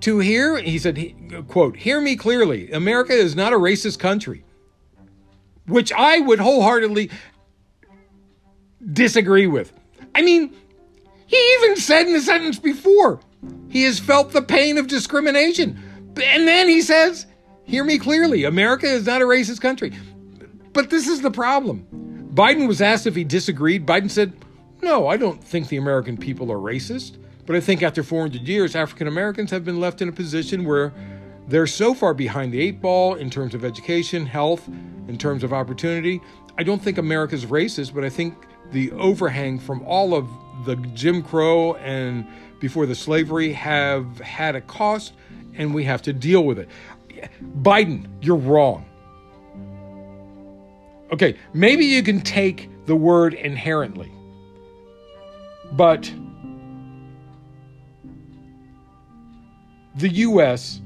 to 0.02 0.20
hear, 0.20 0.58
he 0.58 0.78
said, 0.78 1.16
quote, 1.48 1.78
hear 1.78 2.02
me 2.02 2.16
clearly. 2.16 2.72
America 2.72 3.14
is 3.14 3.36
not 3.36 3.54
a 3.54 3.56
racist 3.56 4.00
country, 4.00 4.44
which 5.68 5.92
I 5.92 6.20
would 6.20 6.40
wholeheartedly 6.40 7.10
disagree 8.92 9.48
with. 9.48 9.72
I 10.16 10.22
mean, 10.22 10.54
he 11.26 11.56
even 11.60 11.78
said 11.78 12.08
in 12.08 12.14
the 12.14 12.22
sentence 12.22 12.60
before, 12.60 13.20
he 13.70 13.84
has 13.84 14.00
felt 14.00 14.32
the 14.32 14.42
pain 14.42 14.78
of 14.78 14.88
discrimination. 14.88 15.80
And 16.22 16.48
then 16.48 16.68
he 16.68 16.82
says, 16.82 17.26
hear 17.64 17.84
me 17.84 17.98
clearly, 17.98 18.44
America 18.44 18.88
is 18.88 19.06
not 19.06 19.22
a 19.22 19.26
racist 19.26 19.62
country. 19.62 19.94
But 20.74 20.90
this 20.90 21.08
is 21.08 21.22
the 21.22 21.32
problem. 21.32 21.88
Biden 22.34 22.68
was 22.68 22.82
asked 22.82 23.08
if 23.08 23.16
he 23.16 23.24
disagreed. 23.24 23.86
Biden 23.86 24.10
said, 24.10 24.34
no, 24.82 25.08
I 25.08 25.18
don't 25.18 25.44
think 25.44 25.70
the 25.70 25.78
American 25.78 26.18
people 26.18 26.52
are 26.52 26.58
racist. 26.58 27.18
But 27.46 27.56
I 27.56 27.60
think 27.60 27.84
after 27.84 28.04
400 28.04 28.48
years, 28.48 28.76
African 28.76 29.08
Americans 29.08 29.52
have 29.52 29.66
been 29.66 29.80
left 29.80 30.02
in 30.02 30.10
a 30.10 30.12
position 30.12 30.66
where 30.66 30.94
they're 31.48 31.68
so 31.68 31.94
far 31.94 32.14
behind 32.14 32.54
the 32.54 32.60
eight 32.60 32.82
ball 32.82 33.16
in 33.16 33.30
terms 33.30 33.54
of 33.54 33.66
education, 33.66 34.26
health, 34.26 34.68
in 35.08 35.18
terms 35.18 35.44
of 35.44 35.54
opportunity. 35.54 36.22
I 36.58 36.64
don't 36.64 36.82
think 36.82 36.98
America's 36.98 37.46
racist, 37.46 37.94
but 37.94 38.04
I 38.04 38.10
think 38.10 38.36
the 38.72 38.92
overhang 38.92 39.60
from 39.60 39.84
all 39.86 40.14
of 40.14 40.28
the 40.66 40.76
Jim 40.94 41.22
Crow 41.22 41.76
and 41.76 42.26
before 42.60 42.86
the 42.86 42.96
slavery 42.96 43.52
have 43.54 44.20
had 44.20 44.56
a 44.56 44.62
cost, 44.62 45.14
and 45.56 45.74
we 45.74 45.84
have 45.84 46.02
to 46.04 46.14
deal 46.14 46.46
with 46.46 46.60
it. 46.60 46.70
Biden, 47.62 48.08
you're 48.22 48.38
wrong. 48.38 48.86
Okay, 51.12 51.38
maybe 51.54 51.86
you 51.86 52.02
can 52.02 52.22
take 52.22 52.70
the 52.86 52.96
word 52.96 53.34
inherently, 53.34 54.12
but 55.74 56.12
the 59.96 60.10
U.S., 60.10 60.82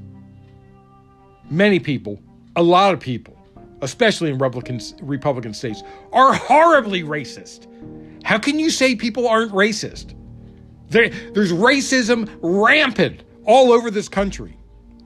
many 1.50 1.78
people, 1.78 2.20
a 2.56 2.62
lot 2.62 2.94
of 2.94 3.00
people, 3.00 3.36
especially 3.82 4.30
in 4.30 4.38
Republican, 4.38 4.80
Republican 5.02 5.54
states, 5.54 5.82
are 6.12 6.32
horribly 6.34 7.02
racist. 7.02 7.66
How 8.24 8.38
can 8.38 8.58
you 8.58 8.70
say 8.70 8.94
people 8.94 9.28
aren't 9.28 9.52
racist? 9.52 10.14
There, 10.88 11.08
there's 11.08 11.52
racism 11.52 12.28
rampant 12.40 13.22
all 13.44 13.72
over 13.72 13.90
this 13.90 14.08
country. 14.08 14.56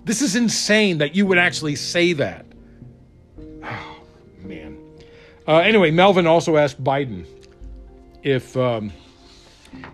This 0.04 0.22
is 0.22 0.36
insane 0.36 0.98
that 0.98 1.14
you 1.14 1.26
would 1.26 1.38
actually 1.38 1.76
say 1.76 2.12
that. 2.14 2.46
Oh, 3.62 4.00
man. 4.38 4.78
Uh, 5.46 5.58
anyway, 5.58 5.90
Melvin 5.90 6.26
also 6.26 6.56
asked 6.56 6.82
Biden 6.82 7.26
if 8.22 8.56
um, 8.56 8.92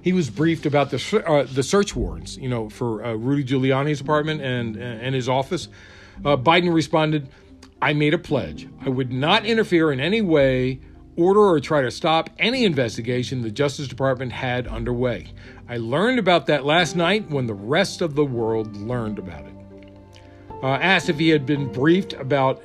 he 0.03 0.13
was 0.13 0.31
briefed 0.31 0.67
about 0.67 0.91
the 0.91 1.25
uh, 1.27 1.45
the 1.45 1.63
search 1.63 1.95
warrants, 1.95 2.37
you 2.37 2.49
know, 2.49 2.69
for 2.69 3.05
uh, 3.05 3.15
Rudy 3.15 3.45
Giuliani's 3.45 4.01
apartment 4.01 4.41
and 4.41 4.77
and 4.77 5.15
his 5.15 5.29
office. 5.29 5.69
Uh, 6.25 6.37
Biden 6.37 6.73
responded, 6.73 7.29
"I 7.81 7.93
made 7.93 8.15
a 8.15 8.19
pledge. 8.19 8.69
I 8.85 8.89
would 8.89 9.13
not 9.13 9.47
interfere 9.47 9.93
in 9.93 10.01
any 10.01 10.23
way." 10.23 10.81
Order 11.17 11.41
or 11.41 11.59
try 11.59 11.83
to 11.83 11.91
stop 11.91 12.31
any 12.39 12.65
investigation 12.65 13.43
the 13.43 13.51
Justice 13.51 13.89
Department 13.89 14.31
had 14.31 14.69
underway. 14.69 15.27
I 15.69 15.79
learned 15.79 16.21
about 16.21 16.47
that 16.47 16.65
last 16.65 16.95
night 16.95 17.29
when 17.29 17.47
the 17.47 17.55
rest 17.55 18.03
of 18.03 18.15
the 18.15 18.25
world 18.25 18.77
learned 18.77 19.19
about 19.19 19.45
it. 19.45 19.55
Uh, 20.63 20.67
asked 20.75 21.09
if 21.09 21.19
he 21.19 21.29
had 21.31 21.45
been 21.45 21.73
briefed 21.73 22.13
about 22.13 22.63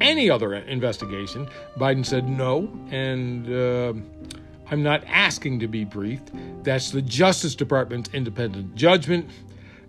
any 0.00 0.30
other 0.30 0.54
investigation, 0.54 1.48
Biden 1.76 2.06
said 2.06 2.28
no, 2.28 2.70
and 2.90 3.52
uh, 3.52 3.92
I'm 4.70 4.82
not 4.84 5.02
asking 5.08 5.58
to 5.58 5.66
be 5.66 5.84
briefed. 5.84 6.30
That's 6.62 6.92
the 6.92 7.02
Justice 7.02 7.56
Department's 7.56 8.10
independent 8.12 8.76
judgment. 8.76 9.28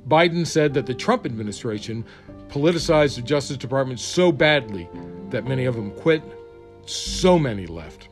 Biden 0.08 0.48
said 0.48 0.74
that 0.74 0.88
the 0.88 0.96
Trump 0.96 1.28
administration 1.28 2.06
politicized 2.50 3.16
the 3.16 3.22
Justice 3.22 3.58
Department 3.58 4.00
so 4.00 4.32
badly 4.32 4.90
that 5.30 5.46
many 5.46 5.66
of 5.66 5.76
them 5.76 5.92
quit, 5.92 6.22
so 6.86 7.38
many 7.40 7.68
left. 7.68 8.10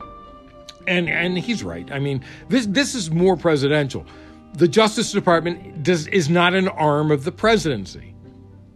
And 0.86 1.08
and 1.08 1.38
he's 1.38 1.62
right. 1.62 1.90
I 1.92 1.98
mean, 1.98 2.24
this 2.48 2.66
this 2.66 2.94
is 2.94 3.10
more 3.10 3.36
presidential. 3.36 4.06
The 4.54 4.68
Justice 4.68 5.12
Department 5.12 5.82
does 5.82 6.06
is 6.08 6.30
not 6.30 6.54
an 6.54 6.68
arm 6.68 7.10
of 7.10 7.24
the 7.24 7.32
presidency. 7.32 8.14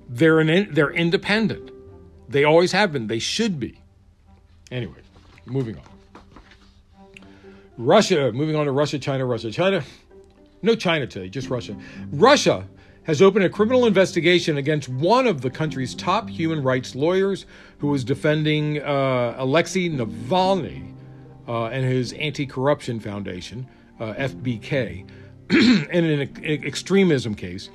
They're 0.08 0.40
an 0.40 0.74
they're 0.74 0.90
independent. 0.90 1.70
They 2.28 2.44
always 2.44 2.72
have 2.72 2.92
been. 2.92 3.06
They 3.06 3.18
should 3.18 3.58
be. 3.58 3.80
Anyway, 4.70 5.00
moving 5.46 5.76
on. 5.76 5.82
Russia, 7.78 8.30
moving 8.32 8.56
on 8.56 8.66
to 8.66 8.72
Russia, 8.72 8.98
China, 8.98 9.24
Russia, 9.24 9.50
China. 9.50 9.82
No 10.60 10.74
China 10.74 11.06
today, 11.06 11.28
just 11.28 11.50
Russia. 11.50 11.76
Russia 12.12 12.66
has 13.04 13.20
opened 13.20 13.44
a 13.44 13.50
criminal 13.50 13.86
investigation 13.86 14.56
against 14.56 14.88
one 14.88 15.26
of 15.26 15.40
the 15.40 15.50
country's 15.50 15.94
top 15.94 16.28
human 16.28 16.62
rights 16.62 16.94
lawyers 16.94 17.46
who 17.78 17.88
was 17.88 18.04
defending 18.04 18.80
uh, 18.82 19.34
Alexei 19.38 19.88
Navalny 19.88 20.94
uh, 21.48 21.66
and 21.66 21.84
his 21.84 22.12
anti 22.14 22.46
corruption 22.46 23.00
foundation, 23.00 23.66
uh, 23.98 24.14
FBK, 24.14 25.08
in 25.50 26.04
an 26.04 26.44
extremism 26.44 27.34
case. 27.34 27.68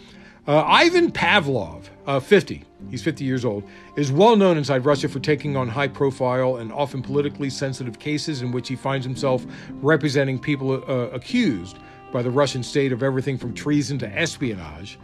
Uh, 0.47 0.63
Ivan 0.63 1.11
Pavlov, 1.11 1.89
uh, 2.05 2.21
50, 2.21 2.63
he's 2.89 3.03
50 3.03 3.25
years 3.25 3.43
old, 3.43 3.65
is 3.97 4.13
well 4.13 4.37
known 4.37 4.57
inside 4.57 4.85
Russia 4.85 5.09
for 5.09 5.19
taking 5.19 5.57
on 5.57 5.67
high 5.67 5.89
profile 5.89 6.57
and 6.57 6.71
often 6.71 7.01
politically 7.01 7.49
sensitive 7.49 7.99
cases 7.99 8.41
in 8.41 8.53
which 8.53 8.69
he 8.69 8.77
finds 8.77 9.05
himself 9.05 9.45
representing 9.81 10.39
people 10.39 10.71
uh, 10.89 11.09
accused 11.09 11.79
by 12.13 12.21
the 12.21 12.31
Russian 12.31 12.63
state 12.63 12.93
of 12.93 13.03
everything 13.03 13.37
from 13.37 13.53
treason 13.53 13.99
to 13.99 14.07
espionage, 14.17 14.97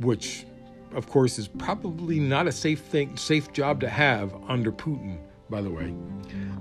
which, 0.00 0.46
of 0.94 1.08
course, 1.08 1.38
is 1.38 1.48
probably 1.48 2.18
not 2.18 2.46
a 2.46 2.52
safe 2.52 2.80
thing, 2.80 3.16
safe 3.16 3.52
job 3.52 3.80
to 3.80 3.88
have 3.88 4.34
under 4.48 4.72
Putin. 4.72 5.18
By 5.48 5.60
the 5.60 5.70
way, 5.70 5.94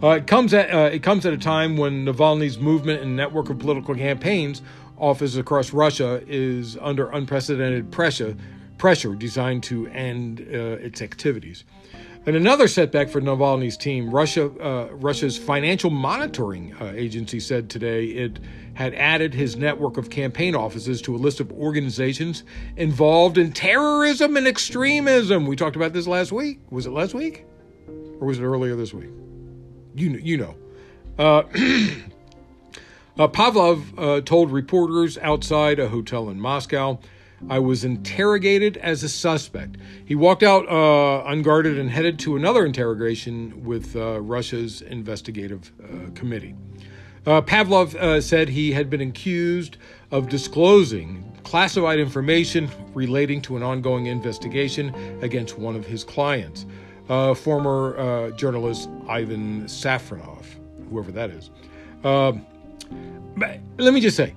uh, 0.03 0.09
it 0.09 0.27
comes 0.27 0.53
at 0.53 0.71
uh, 0.71 0.89
it 0.93 1.01
comes 1.01 1.25
at 1.25 1.33
a 1.33 1.37
time 1.37 1.75
when 1.75 2.05
Navalny's 2.05 2.59
movement 2.59 3.01
and 3.01 3.15
network 3.15 3.49
of 3.49 3.57
political 3.57 3.95
campaigns 3.95 4.61
office 4.97 5.35
across 5.37 5.73
Russia 5.73 6.21
is 6.27 6.77
under 6.79 7.09
unprecedented 7.09 7.91
pressure, 7.91 8.35
pressure 8.77 9.15
designed 9.15 9.63
to 9.63 9.87
end 9.87 10.41
uh, 10.41 10.77
its 10.85 11.01
activities. 11.01 11.63
And 12.27 12.35
another 12.35 12.67
setback 12.67 13.09
for 13.09 13.21
Navalny's 13.21 13.77
team, 13.77 14.09
Russia, 14.09 14.45
uh, 14.59 14.87
Russia's 14.93 15.37
financial 15.37 15.91
monitoring 15.91 16.73
uh, 16.81 16.91
agency 16.95 17.39
said 17.39 17.69
today 17.69 18.05
it 18.05 18.39
had 18.73 18.95
added 18.95 19.35
his 19.35 19.55
network 19.55 19.97
of 19.97 20.09
campaign 20.09 20.55
offices 20.55 21.03
to 21.03 21.15
a 21.15 21.17
list 21.17 21.39
of 21.39 21.51
organizations 21.51 22.43
involved 22.77 23.37
in 23.37 23.51
terrorism 23.51 24.37
and 24.37 24.47
extremism. 24.47 25.45
We 25.45 25.55
talked 25.55 25.75
about 25.75 25.93
this 25.93 26.07
last 26.07 26.31
week. 26.31 26.59
Was 26.71 26.87
it 26.87 26.91
last 26.91 27.13
week, 27.13 27.45
or 28.19 28.25
was 28.27 28.39
it 28.39 28.43
earlier 28.43 28.75
this 28.75 28.91
week? 28.91 29.11
You 29.93 30.09
you 30.11 30.37
know. 30.37 30.55
Uh, 31.19 31.43
Uh, 33.17 33.29
Pavlov 33.29 33.97
uh, 33.97 34.19
told 34.19 34.51
reporters 34.51 35.17
outside 35.19 35.79
a 35.79 35.87
hotel 35.87 36.29
in 36.29 36.37
Moscow, 36.37 36.99
I 37.47 37.59
was 37.59 37.83
interrogated 37.83 38.77
as 38.77 39.03
a 39.03 39.09
suspect. 39.09 39.77
He 40.03 40.15
walked 40.15 40.41
out 40.41 40.67
uh, 40.67 41.23
unguarded 41.27 41.77
and 41.77 41.89
headed 41.89 42.17
to 42.19 42.35
another 42.35 42.65
interrogation 42.65 43.63
with 43.63 43.95
uh, 43.95 44.19
Russia's 44.19 44.81
investigative 44.81 45.71
uh, 45.83 46.09
committee. 46.15 46.55
Uh, 47.25 47.41
Pavlov 47.41 48.21
said 48.23 48.49
he 48.49 48.71
had 48.71 48.89
been 48.89 49.01
accused 49.01 49.77
of 50.11 50.29
disclosing 50.29 51.23
classified 51.43 51.99
information 51.99 52.69
relating 52.93 53.41
to 53.41 53.57
an 53.57 53.63
ongoing 53.63 54.07
investigation 54.07 54.93
against 55.21 55.57
one 55.57 55.75
of 55.75 55.85
his 55.85 56.03
clients, 56.03 56.65
former 57.07 58.31
journalist 58.35 58.89
Ivan 59.07 59.65
Safronov, 59.65 60.45
whoever 60.89 61.11
that 61.11 61.29
is. 61.31 61.49
Let 62.03 63.93
me 63.93 64.01
just 64.01 64.17
say, 64.17 64.35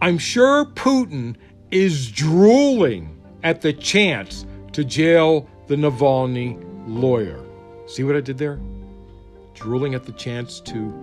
I'm 0.00 0.18
sure 0.18 0.64
Putin 0.66 1.36
is 1.70 2.10
drooling 2.10 3.16
at 3.42 3.60
the 3.60 3.72
chance 3.72 4.46
to 4.72 4.84
jail 4.84 5.48
the 5.66 5.76
Navalny 5.76 6.62
lawyer. 6.86 7.40
See 7.86 8.04
what 8.04 8.16
I 8.16 8.20
did 8.20 8.38
there? 8.38 8.58
drooling 9.58 9.94
at 9.94 10.04
the 10.04 10.12
chance 10.12 10.60
to 10.60 10.94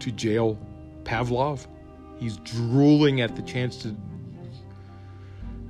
to 0.00 0.10
jail 0.10 0.58
Pavlov. 1.04 1.66
He's 2.18 2.36
drooling 2.38 3.20
at 3.20 3.36
the 3.36 3.42
chance 3.42 3.76
to. 3.82 3.94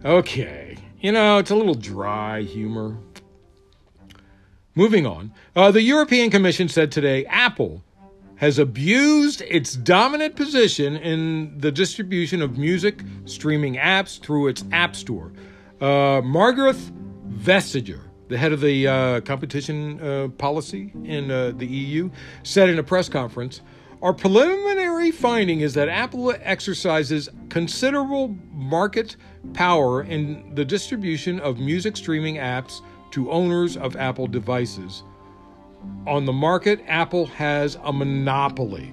Okay, 0.04 0.76
you 1.00 1.12
know 1.12 1.38
it's 1.38 1.50
a 1.50 1.54
little 1.54 1.74
dry 1.74 2.42
humor. 2.42 2.96
Moving 4.74 5.06
on, 5.06 5.32
uh, 5.54 5.70
the 5.70 5.82
European 5.82 6.30
Commission 6.30 6.68
said 6.68 6.90
today 6.90 7.24
Apple 7.26 7.82
has 8.36 8.58
abused 8.58 9.42
its 9.42 9.74
dominant 9.74 10.36
position 10.36 10.96
in 10.96 11.56
the 11.58 11.70
distribution 11.70 12.42
of 12.42 12.58
music 12.58 13.02
streaming 13.24 13.76
apps 13.76 14.20
through 14.20 14.48
its 14.48 14.64
App 14.72 14.96
Store. 14.96 15.32
Uh, 15.80 16.20
Margaret 16.24 16.76
Vestager, 17.28 18.00
the 18.28 18.38
head 18.38 18.52
of 18.52 18.60
the 18.60 18.86
uh, 18.86 19.20
competition 19.20 20.00
uh, 20.00 20.28
policy 20.38 20.92
in 21.04 21.30
uh, 21.30 21.52
the 21.56 21.66
EU, 21.66 22.10
said 22.42 22.68
in 22.68 22.78
a 22.78 22.82
press 22.82 23.08
conference 23.08 23.60
Our 24.02 24.12
preliminary 24.12 25.10
finding 25.10 25.60
is 25.60 25.74
that 25.74 25.88
Apple 25.88 26.34
exercises 26.42 27.28
considerable 27.50 28.36
market 28.52 29.16
power 29.52 30.02
in 30.02 30.54
the 30.54 30.64
distribution 30.64 31.38
of 31.40 31.58
music 31.58 31.96
streaming 31.96 32.36
apps 32.36 32.80
to 33.12 33.30
owners 33.30 33.76
of 33.76 33.94
Apple 33.96 34.26
devices. 34.26 35.04
On 36.06 36.24
the 36.24 36.32
market, 36.32 36.80
Apple 36.86 37.26
has 37.26 37.78
a 37.82 37.92
monopoly. 37.92 38.92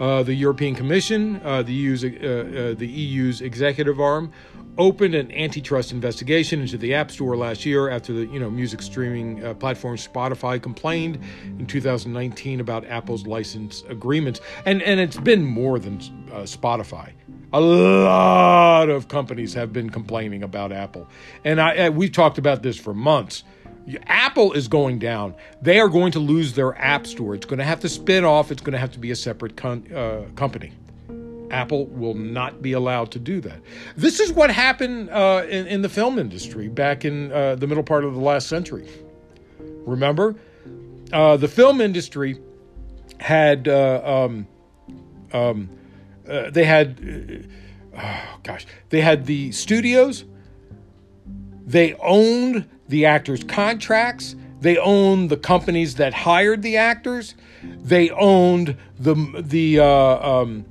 Uh, 0.00 0.22
the 0.22 0.34
European 0.34 0.74
Commission, 0.74 1.40
uh, 1.42 1.62
the, 1.62 1.72
EU's, 1.72 2.04
uh, 2.04 2.08
uh 2.08 2.74
the 2.74 2.86
EU's 2.86 3.40
executive 3.40 3.98
arm, 3.98 4.30
opened 4.78 5.14
an 5.14 5.32
antitrust 5.32 5.92
investigation 5.92 6.60
into 6.60 6.76
the 6.76 6.94
App 6.94 7.10
Store 7.10 7.36
last 7.36 7.64
year 7.64 7.88
after 7.88 8.12
the 8.12 8.26
you 8.26 8.38
know 8.38 8.50
music 8.50 8.82
streaming 8.82 9.44
uh, 9.44 9.54
platform 9.54 9.96
Spotify 9.96 10.60
complained 10.60 11.18
in 11.44 11.66
2019 11.66 12.60
about 12.60 12.84
Apple's 12.86 13.26
license 13.26 13.82
agreements, 13.88 14.40
and 14.64 14.82
and 14.82 15.00
it's 15.00 15.16
been 15.16 15.44
more 15.44 15.78
than 15.78 15.96
uh, 16.32 16.40
Spotify. 16.40 17.12
A 17.52 17.60
lot 17.60 18.90
of 18.90 19.08
companies 19.08 19.54
have 19.54 19.72
been 19.72 19.90
complaining 19.90 20.42
about 20.42 20.72
Apple, 20.72 21.08
and 21.44 21.60
I, 21.60 21.88
we've 21.90 22.12
talked 22.12 22.38
about 22.38 22.62
this 22.62 22.76
for 22.76 22.92
months. 22.92 23.44
Apple 24.06 24.52
is 24.52 24.68
going 24.68 24.98
down. 24.98 25.34
They 25.62 25.78
are 25.78 25.88
going 25.88 26.12
to 26.12 26.18
lose 26.18 26.54
their 26.54 26.76
App 26.76 27.06
Store. 27.06 27.34
It's 27.34 27.46
going 27.46 27.58
to 27.58 27.64
have 27.64 27.80
to 27.80 27.88
spin 27.88 28.24
off. 28.24 28.50
It's 28.50 28.62
going 28.62 28.72
to 28.72 28.78
have 28.78 28.92
to 28.92 28.98
be 28.98 29.10
a 29.10 29.16
separate 29.16 29.62
uh, 29.64 30.22
company. 30.34 30.72
Apple 31.50 31.86
will 31.86 32.14
not 32.14 32.60
be 32.60 32.72
allowed 32.72 33.10
to 33.12 33.18
do 33.18 33.40
that. 33.40 33.60
This 33.96 34.20
is 34.20 34.32
what 34.32 34.50
happened 34.50 35.10
uh, 35.10 35.44
in, 35.48 35.66
in, 35.66 35.82
the 35.82 35.88
film 35.88 36.18
industry 36.18 36.68
back 36.68 37.04
in 37.04 37.30
uh, 37.30 37.54
the 37.54 37.66
middle 37.66 37.84
part 37.84 38.04
of 38.04 38.14
the 38.14 38.20
last 38.20 38.48
century. 38.48 38.88
Remember, 39.60 40.34
uh, 41.12 41.36
the 41.36 41.48
film 41.48 41.80
industry 41.80 42.40
had 43.18 43.68
uh, 43.68 44.02
um, 44.04 44.46
um, 45.32 45.70
uh, 46.28 46.50
they 46.50 46.64
had 46.64 47.48
oh 47.96 48.38
gosh 48.42 48.66
they 48.90 49.00
had 49.00 49.26
the 49.26 49.52
studios. 49.52 50.24
They 51.66 51.94
owned 51.94 52.68
the 52.88 53.06
actors' 53.06 53.42
contracts. 53.42 54.36
They 54.60 54.78
owned 54.78 55.30
the 55.30 55.36
companies 55.36 55.96
that 55.96 56.14
hired 56.14 56.62
the 56.62 56.76
actors. 56.76 57.34
They 57.62 58.10
owned 58.10 58.76
the 58.98 59.14
the 59.40 59.80
uh, 59.80 59.86
um, 59.86 60.64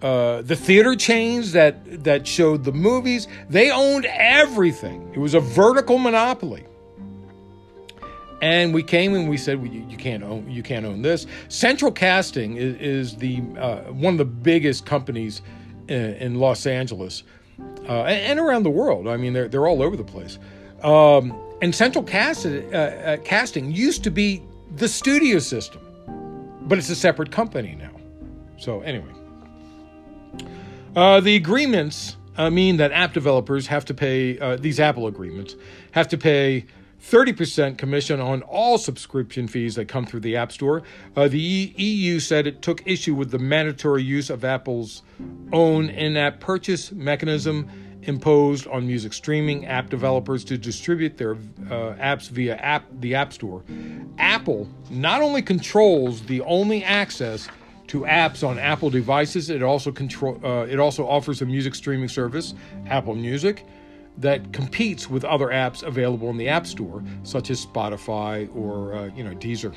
uh, 0.00 0.42
the 0.42 0.56
theater 0.56 0.94
chains 0.94 1.52
that 1.52 2.04
that 2.04 2.26
showed 2.26 2.64
the 2.64 2.72
movies. 2.72 3.26
They 3.50 3.70
owned 3.70 4.06
everything. 4.06 5.10
It 5.14 5.18
was 5.18 5.34
a 5.34 5.40
vertical 5.40 5.98
monopoly. 5.98 6.64
And 8.40 8.72
we 8.72 8.84
came 8.84 9.14
and 9.14 9.28
we 9.28 9.36
said, 9.36 9.60
well, 9.60 9.66
you, 9.72 9.84
you, 9.88 9.96
can't 9.96 10.22
own 10.22 10.48
you 10.48 10.62
can't 10.62 10.86
own 10.86 11.02
this. 11.02 11.26
Central 11.48 11.90
Casting 11.90 12.56
is, 12.56 12.76
is 12.76 13.16
the 13.16 13.42
uh, 13.58 13.80
one 13.92 14.14
of 14.14 14.18
the 14.18 14.24
biggest 14.24 14.86
companies 14.86 15.42
in, 15.88 16.14
in 16.14 16.34
Los 16.36 16.64
Angeles 16.64 17.24
uh, 17.88 18.04
and, 18.04 18.38
and, 18.38 18.40
around 18.40 18.62
the 18.62 18.70
world. 18.70 19.08
I 19.08 19.16
mean, 19.16 19.32
they're 19.32 19.48
they're 19.48 19.66
all 19.66 19.82
over 19.82 19.96
the 19.96 20.04
place. 20.04 20.38
Um, 20.82 21.34
and 21.60 21.74
Central 21.74 22.04
Cast, 22.04 22.46
uh, 22.46 22.48
uh, 22.48 23.16
Casting 23.18 23.72
used 23.72 24.04
to 24.04 24.10
be 24.10 24.42
the 24.76 24.88
studio 24.88 25.38
system, 25.38 25.80
but 26.62 26.78
it's 26.78 26.90
a 26.90 26.94
separate 26.94 27.32
company 27.32 27.76
now. 27.78 27.90
So 28.58 28.80
anyway. 28.80 29.12
Uh, 30.94 31.20
the 31.20 31.36
agreements 31.36 32.16
uh, 32.36 32.50
mean 32.50 32.76
that 32.76 32.92
app 32.92 33.12
developers 33.12 33.66
have 33.66 33.84
to 33.84 33.94
pay, 33.94 34.38
uh, 34.38 34.56
these 34.56 34.80
Apple 34.80 35.06
agreements, 35.06 35.56
have 35.92 36.08
to 36.08 36.18
pay 36.18 36.64
30% 37.02 37.78
commission 37.78 38.20
on 38.20 38.42
all 38.42 38.78
subscription 38.78 39.46
fees 39.48 39.76
that 39.76 39.86
come 39.86 40.04
through 40.04 40.20
the 40.20 40.36
App 40.36 40.52
Store. 40.52 40.82
Uh, 41.16 41.28
the 41.28 41.38
EU 41.38 42.20
said 42.20 42.46
it 42.46 42.60
took 42.62 42.86
issue 42.86 43.14
with 43.14 43.30
the 43.30 43.38
mandatory 43.38 44.02
use 44.02 44.30
of 44.30 44.44
Apple's 44.44 45.02
own 45.52 45.88
in 45.90 46.16
app 46.16 46.40
purchase 46.40 46.92
mechanism 46.92 47.68
imposed 48.02 48.66
on 48.68 48.86
music 48.86 49.12
streaming 49.12 49.66
app 49.66 49.90
developers 49.90 50.44
to 50.44 50.56
distribute 50.56 51.16
their 51.16 51.34
uh, 51.34 51.94
apps 52.00 52.30
via 52.30 52.56
app, 52.56 52.84
the 53.00 53.14
App 53.14 53.32
Store. 53.32 53.62
Apple 54.18 54.68
not 54.90 55.20
only 55.20 55.42
controls 55.42 56.22
the 56.22 56.40
only 56.42 56.82
access 56.84 57.48
to 57.88 58.00
apps 58.02 58.46
on 58.46 58.58
Apple 58.58 58.90
devices. 58.90 59.50
It 59.50 59.62
also 59.62 59.90
control. 59.90 60.38
Uh, 60.44 60.66
it 60.66 60.78
also 60.78 61.06
offers 61.06 61.42
a 61.42 61.46
music 61.46 61.74
streaming 61.74 62.08
service, 62.08 62.54
Apple 62.86 63.14
Music, 63.14 63.66
that 64.18 64.52
competes 64.52 65.08
with 65.08 65.24
other 65.24 65.46
apps 65.46 65.82
available 65.82 66.28
in 66.30 66.36
the 66.36 66.48
App 66.48 66.66
Store, 66.66 67.02
such 67.22 67.50
as 67.50 67.64
Spotify 67.64 68.54
or 68.54 68.94
uh, 68.94 69.10
you 69.14 69.24
know 69.24 69.34
Deezer. 69.34 69.74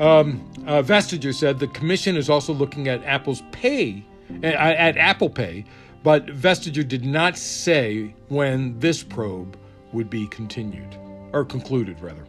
Um, 0.00 0.50
uh, 0.66 0.82
Vestager 0.82 1.32
said 1.32 1.58
the 1.60 1.68
commission 1.68 2.16
is 2.16 2.28
also 2.28 2.52
looking 2.52 2.88
at 2.88 3.02
Apple's 3.04 3.42
Pay, 3.52 4.04
uh, 4.42 4.46
at 4.46 4.96
Apple 4.96 5.30
Pay, 5.30 5.64
but 6.02 6.26
Vestager 6.26 6.86
did 6.86 7.04
not 7.04 7.38
say 7.38 8.14
when 8.28 8.78
this 8.80 9.02
probe 9.02 9.56
would 9.92 10.10
be 10.10 10.26
continued 10.28 10.96
or 11.32 11.44
concluded, 11.44 12.00
rather. 12.00 12.26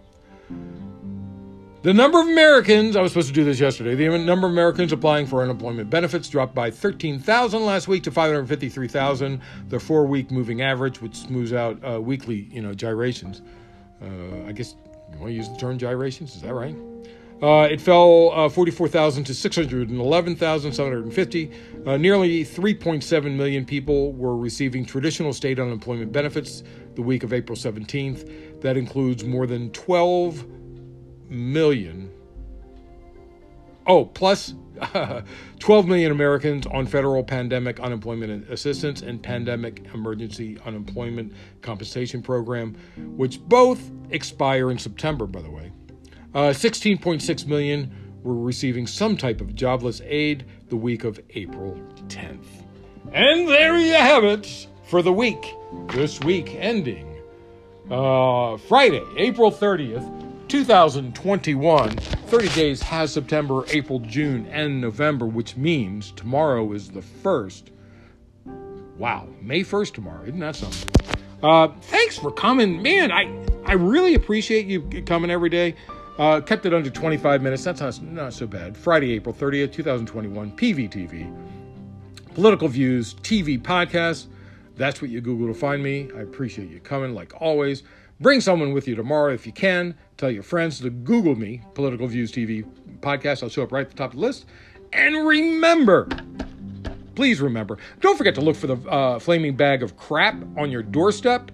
The 1.86 1.94
number 1.94 2.20
of 2.20 2.28
Americans, 2.28 2.96
I 2.96 3.02
was 3.02 3.12
supposed 3.12 3.28
to 3.28 3.34
do 3.36 3.44
this 3.44 3.60
yesterday, 3.60 3.94
the 3.94 4.18
number 4.18 4.48
of 4.48 4.54
Americans 4.54 4.92
applying 4.92 5.28
for 5.28 5.44
unemployment 5.44 5.88
benefits 5.88 6.28
dropped 6.28 6.56
by 6.56 6.72
13,000 6.72 7.64
last 7.64 7.88
week 7.88 8.02
to 8.06 8.12
553,000, 8.12 9.40
the 9.70 9.80
four 9.80 10.08
week 10.08 10.32
moving 10.32 10.64
average, 10.64 11.00
which 11.00 11.16
smooths 11.16 11.54
out 11.54 11.78
uh, 11.88 12.02
weekly 12.02 12.50
you 12.52 12.64
know, 12.64 12.74
gyrations. 12.74 13.44
Uh, 14.02 14.48
I 14.48 14.52
guess 14.52 14.74
you 15.14 15.20
want 15.20 15.30
to 15.30 15.34
use 15.34 15.48
the 15.48 15.58
term 15.58 15.78
gyrations, 15.78 16.36
is 16.36 16.42
that 16.42 16.56
right? 16.56 16.76
Uh, 17.44 17.68
it 17.70 17.80
fell 17.80 18.32
uh, 18.34 18.50
44,000 18.50 19.24
to 19.26 19.36
611,750. 19.36 21.52
Uh, 21.86 21.98
nearly 21.98 22.44
3.7 22.44 23.36
million 23.36 23.64
people 23.64 24.12
were 24.14 24.36
receiving 24.36 24.88
traditional 24.88 25.34
state 25.34 25.60
unemployment 25.60 26.12
benefits 26.12 26.64
the 26.96 27.04
week 27.04 27.22
of 27.22 27.32
April 27.32 27.56
17th. 27.56 28.62
That 28.62 28.76
includes 28.76 29.24
more 29.24 29.46
than 29.46 29.70
12 29.70 30.55
million. 31.30 32.12
Oh, 33.88 34.06
plus 34.06 34.54
12 35.60 35.88
million 35.88 36.12
Americans 36.12 36.66
on 36.68 36.86
federal 36.86 37.24
pandemic 37.24 37.80
unemployment 37.80 38.50
assistance 38.50 39.02
and 39.02 39.22
pandemic 39.22 39.86
emergency 39.94 40.58
unemployment 40.66 41.34
compensation 41.62 42.22
program, 42.22 42.76
which 43.16 43.40
both 43.42 43.92
expire 44.10 44.72
in 44.72 44.78
September, 44.78 45.26
by 45.26 45.42
the 45.42 45.50
way. 45.50 45.72
Uh, 46.34 46.50
16.6 46.50 47.48
million 47.48 47.90
were 48.24 48.36
receiving 48.36 48.88
some 48.88 49.16
type 49.16 49.40
of 49.40 49.56
jobless 49.56 50.02
aid 50.04 50.46
the 50.70 50.76
week 50.76 51.04
of 51.04 51.20
April 51.32 51.80
10th. 52.08 52.66
And 53.14 53.48
there 53.48 53.78
you 53.78 53.94
have 53.94 54.24
it 54.24 54.68
for 54.88 55.02
the 55.02 55.14
week. 55.14 55.54
This 55.90 56.20
week 56.22 56.56
ending 56.56 57.16
uh, 57.90 58.58
Friday, 58.58 59.04
April 59.18 59.52
30th, 59.52 60.25
2021, 60.48 61.98
30 61.98 62.50
days 62.50 62.82
has 62.82 63.12
September, 63.12 63.64
April, 63.70 64.00
June, 64.00 64.46
and 64.48 64.80
November, 64.80 65.26
which 65.26 65.58
means 65.58 66.12
tomorrow 66.12 66.72
is 66.74 66.90
the 66.90 67.02
first. 67.02 67.72
Wow, 68.98 69.28
May 69.42 69.62
1st 69.62 69.94
tomorrow. 69.94 70.24
Isn't 70.24 70.40
that 70.40 70.56
something? 70.56 70.90
Uh, 71.44 71.70
thanks 71.82 72.18
for 72.18 72.32
coming. 72.32 72.82
Man, 72.82 73.12
I, 73.12 73.24
I 73.66 73.74
really 73.74 74.16
appreciate 74.16 74.68
you 74.68 74.82
coming 75.06 75.32
every 75.32 75.50
day. 75.50 75.76
Uh, 76.18 76.40
kept 76.40 76.66
it 76.66 76.74
under 76.74 76.90
25 76.90 77.42
minutes. 77.42 77.64
That's 77.64 77.82
not, 77.82 78.02
not 78.04 78.34
so 78.34 78.48
bad. 78.48 78.78
Friday, 78.78 79.12
April 79.14 79.36
30th, 79.36 79.74
2021, 79.74 80.56
PVTV. 80.56 81.36
Political 82.36 82.68
Views 82.70 83.16
TV 83.16 83.62
podcast. 83.62 84.28
That's 84.78 85.02
what 85.02 85.10
you 85.10 85.22
Google 85.22 85.48
to 85.48 85.54
find 85.54 85.84
me. 85.84 86.10
I 86.16 86.22
appreciate 86.22 86.70
you 86.70 86.80
coming, 86.80 87.14
like 87.14 87.34
always. 87.42 87.84
Bring 88.20 88.42
someone 88.42 88.74
with 88.74 88.88
you 88.88 88.96
tomorrow 88.96 89.34
if 89.34 89.46
you 89.46 89.52
can. 89.52 89.96
Tell 90.18 90.32
your 90.32 90.44
friends 90.44 90.80
to 90.82 90.90
Google 90.90 91.36
me, 91.36 91.62
Political 91.74 92.08
Views 92.08 92.32
TV 92.32 92.66
podcast. 93.02 93.44
I'll 93.44 93.50
show 93.50 93.64
up 93.64 93.72
right 93.72 93.82
at 93.86 93.90
the 93.90 93.98
top 93.98 94.12
of 94.12 94.20
the 94.20 94.22
list. 94.26 94.46
And 94.94 95.28
remember, 95.28 96.08
please 97.16 97.42
remember, 97.42 97.78
don't 98.02 98.18
forget 98.18 98.36
to 98.36 98.42
look 98.42 98.56
for 98.56 98.68
the 98.68 98.78
uh, 98.90 99.20
flaming 99.20 99.56
bag 99.56 99.84
of 99.84 99.98
crap 99.98 100.36
on 100.58 100.72
your 100.72 100.84
doorstep. 100.84 101.52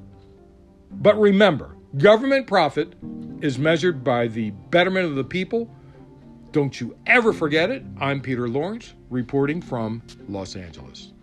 But 0.91 1.19
remember, 1.19 1.75
government 1.97 2.47
profit 2.47 2.93
is 3.41 3.57
measured 3.57 4.03
by 4.03 4.27
the 4.27 4.51
betterment 4.51 5.07
of 5.07 5.15
the 5.15 5.23
people 5.23 5.69
Don't 6.51 6.79
you 6.81 6.97
ever 7.07 7.31
forget 7.31 7.69
it. 7.69 7.83
I'm 7.99 8.21
Peter 8.21 8.49
Lawrence, 8.49 8.93
reporting 9.09 9.61
from 9.61 10.01
Los 10.27 10.55
Angeles. 10.57 11.13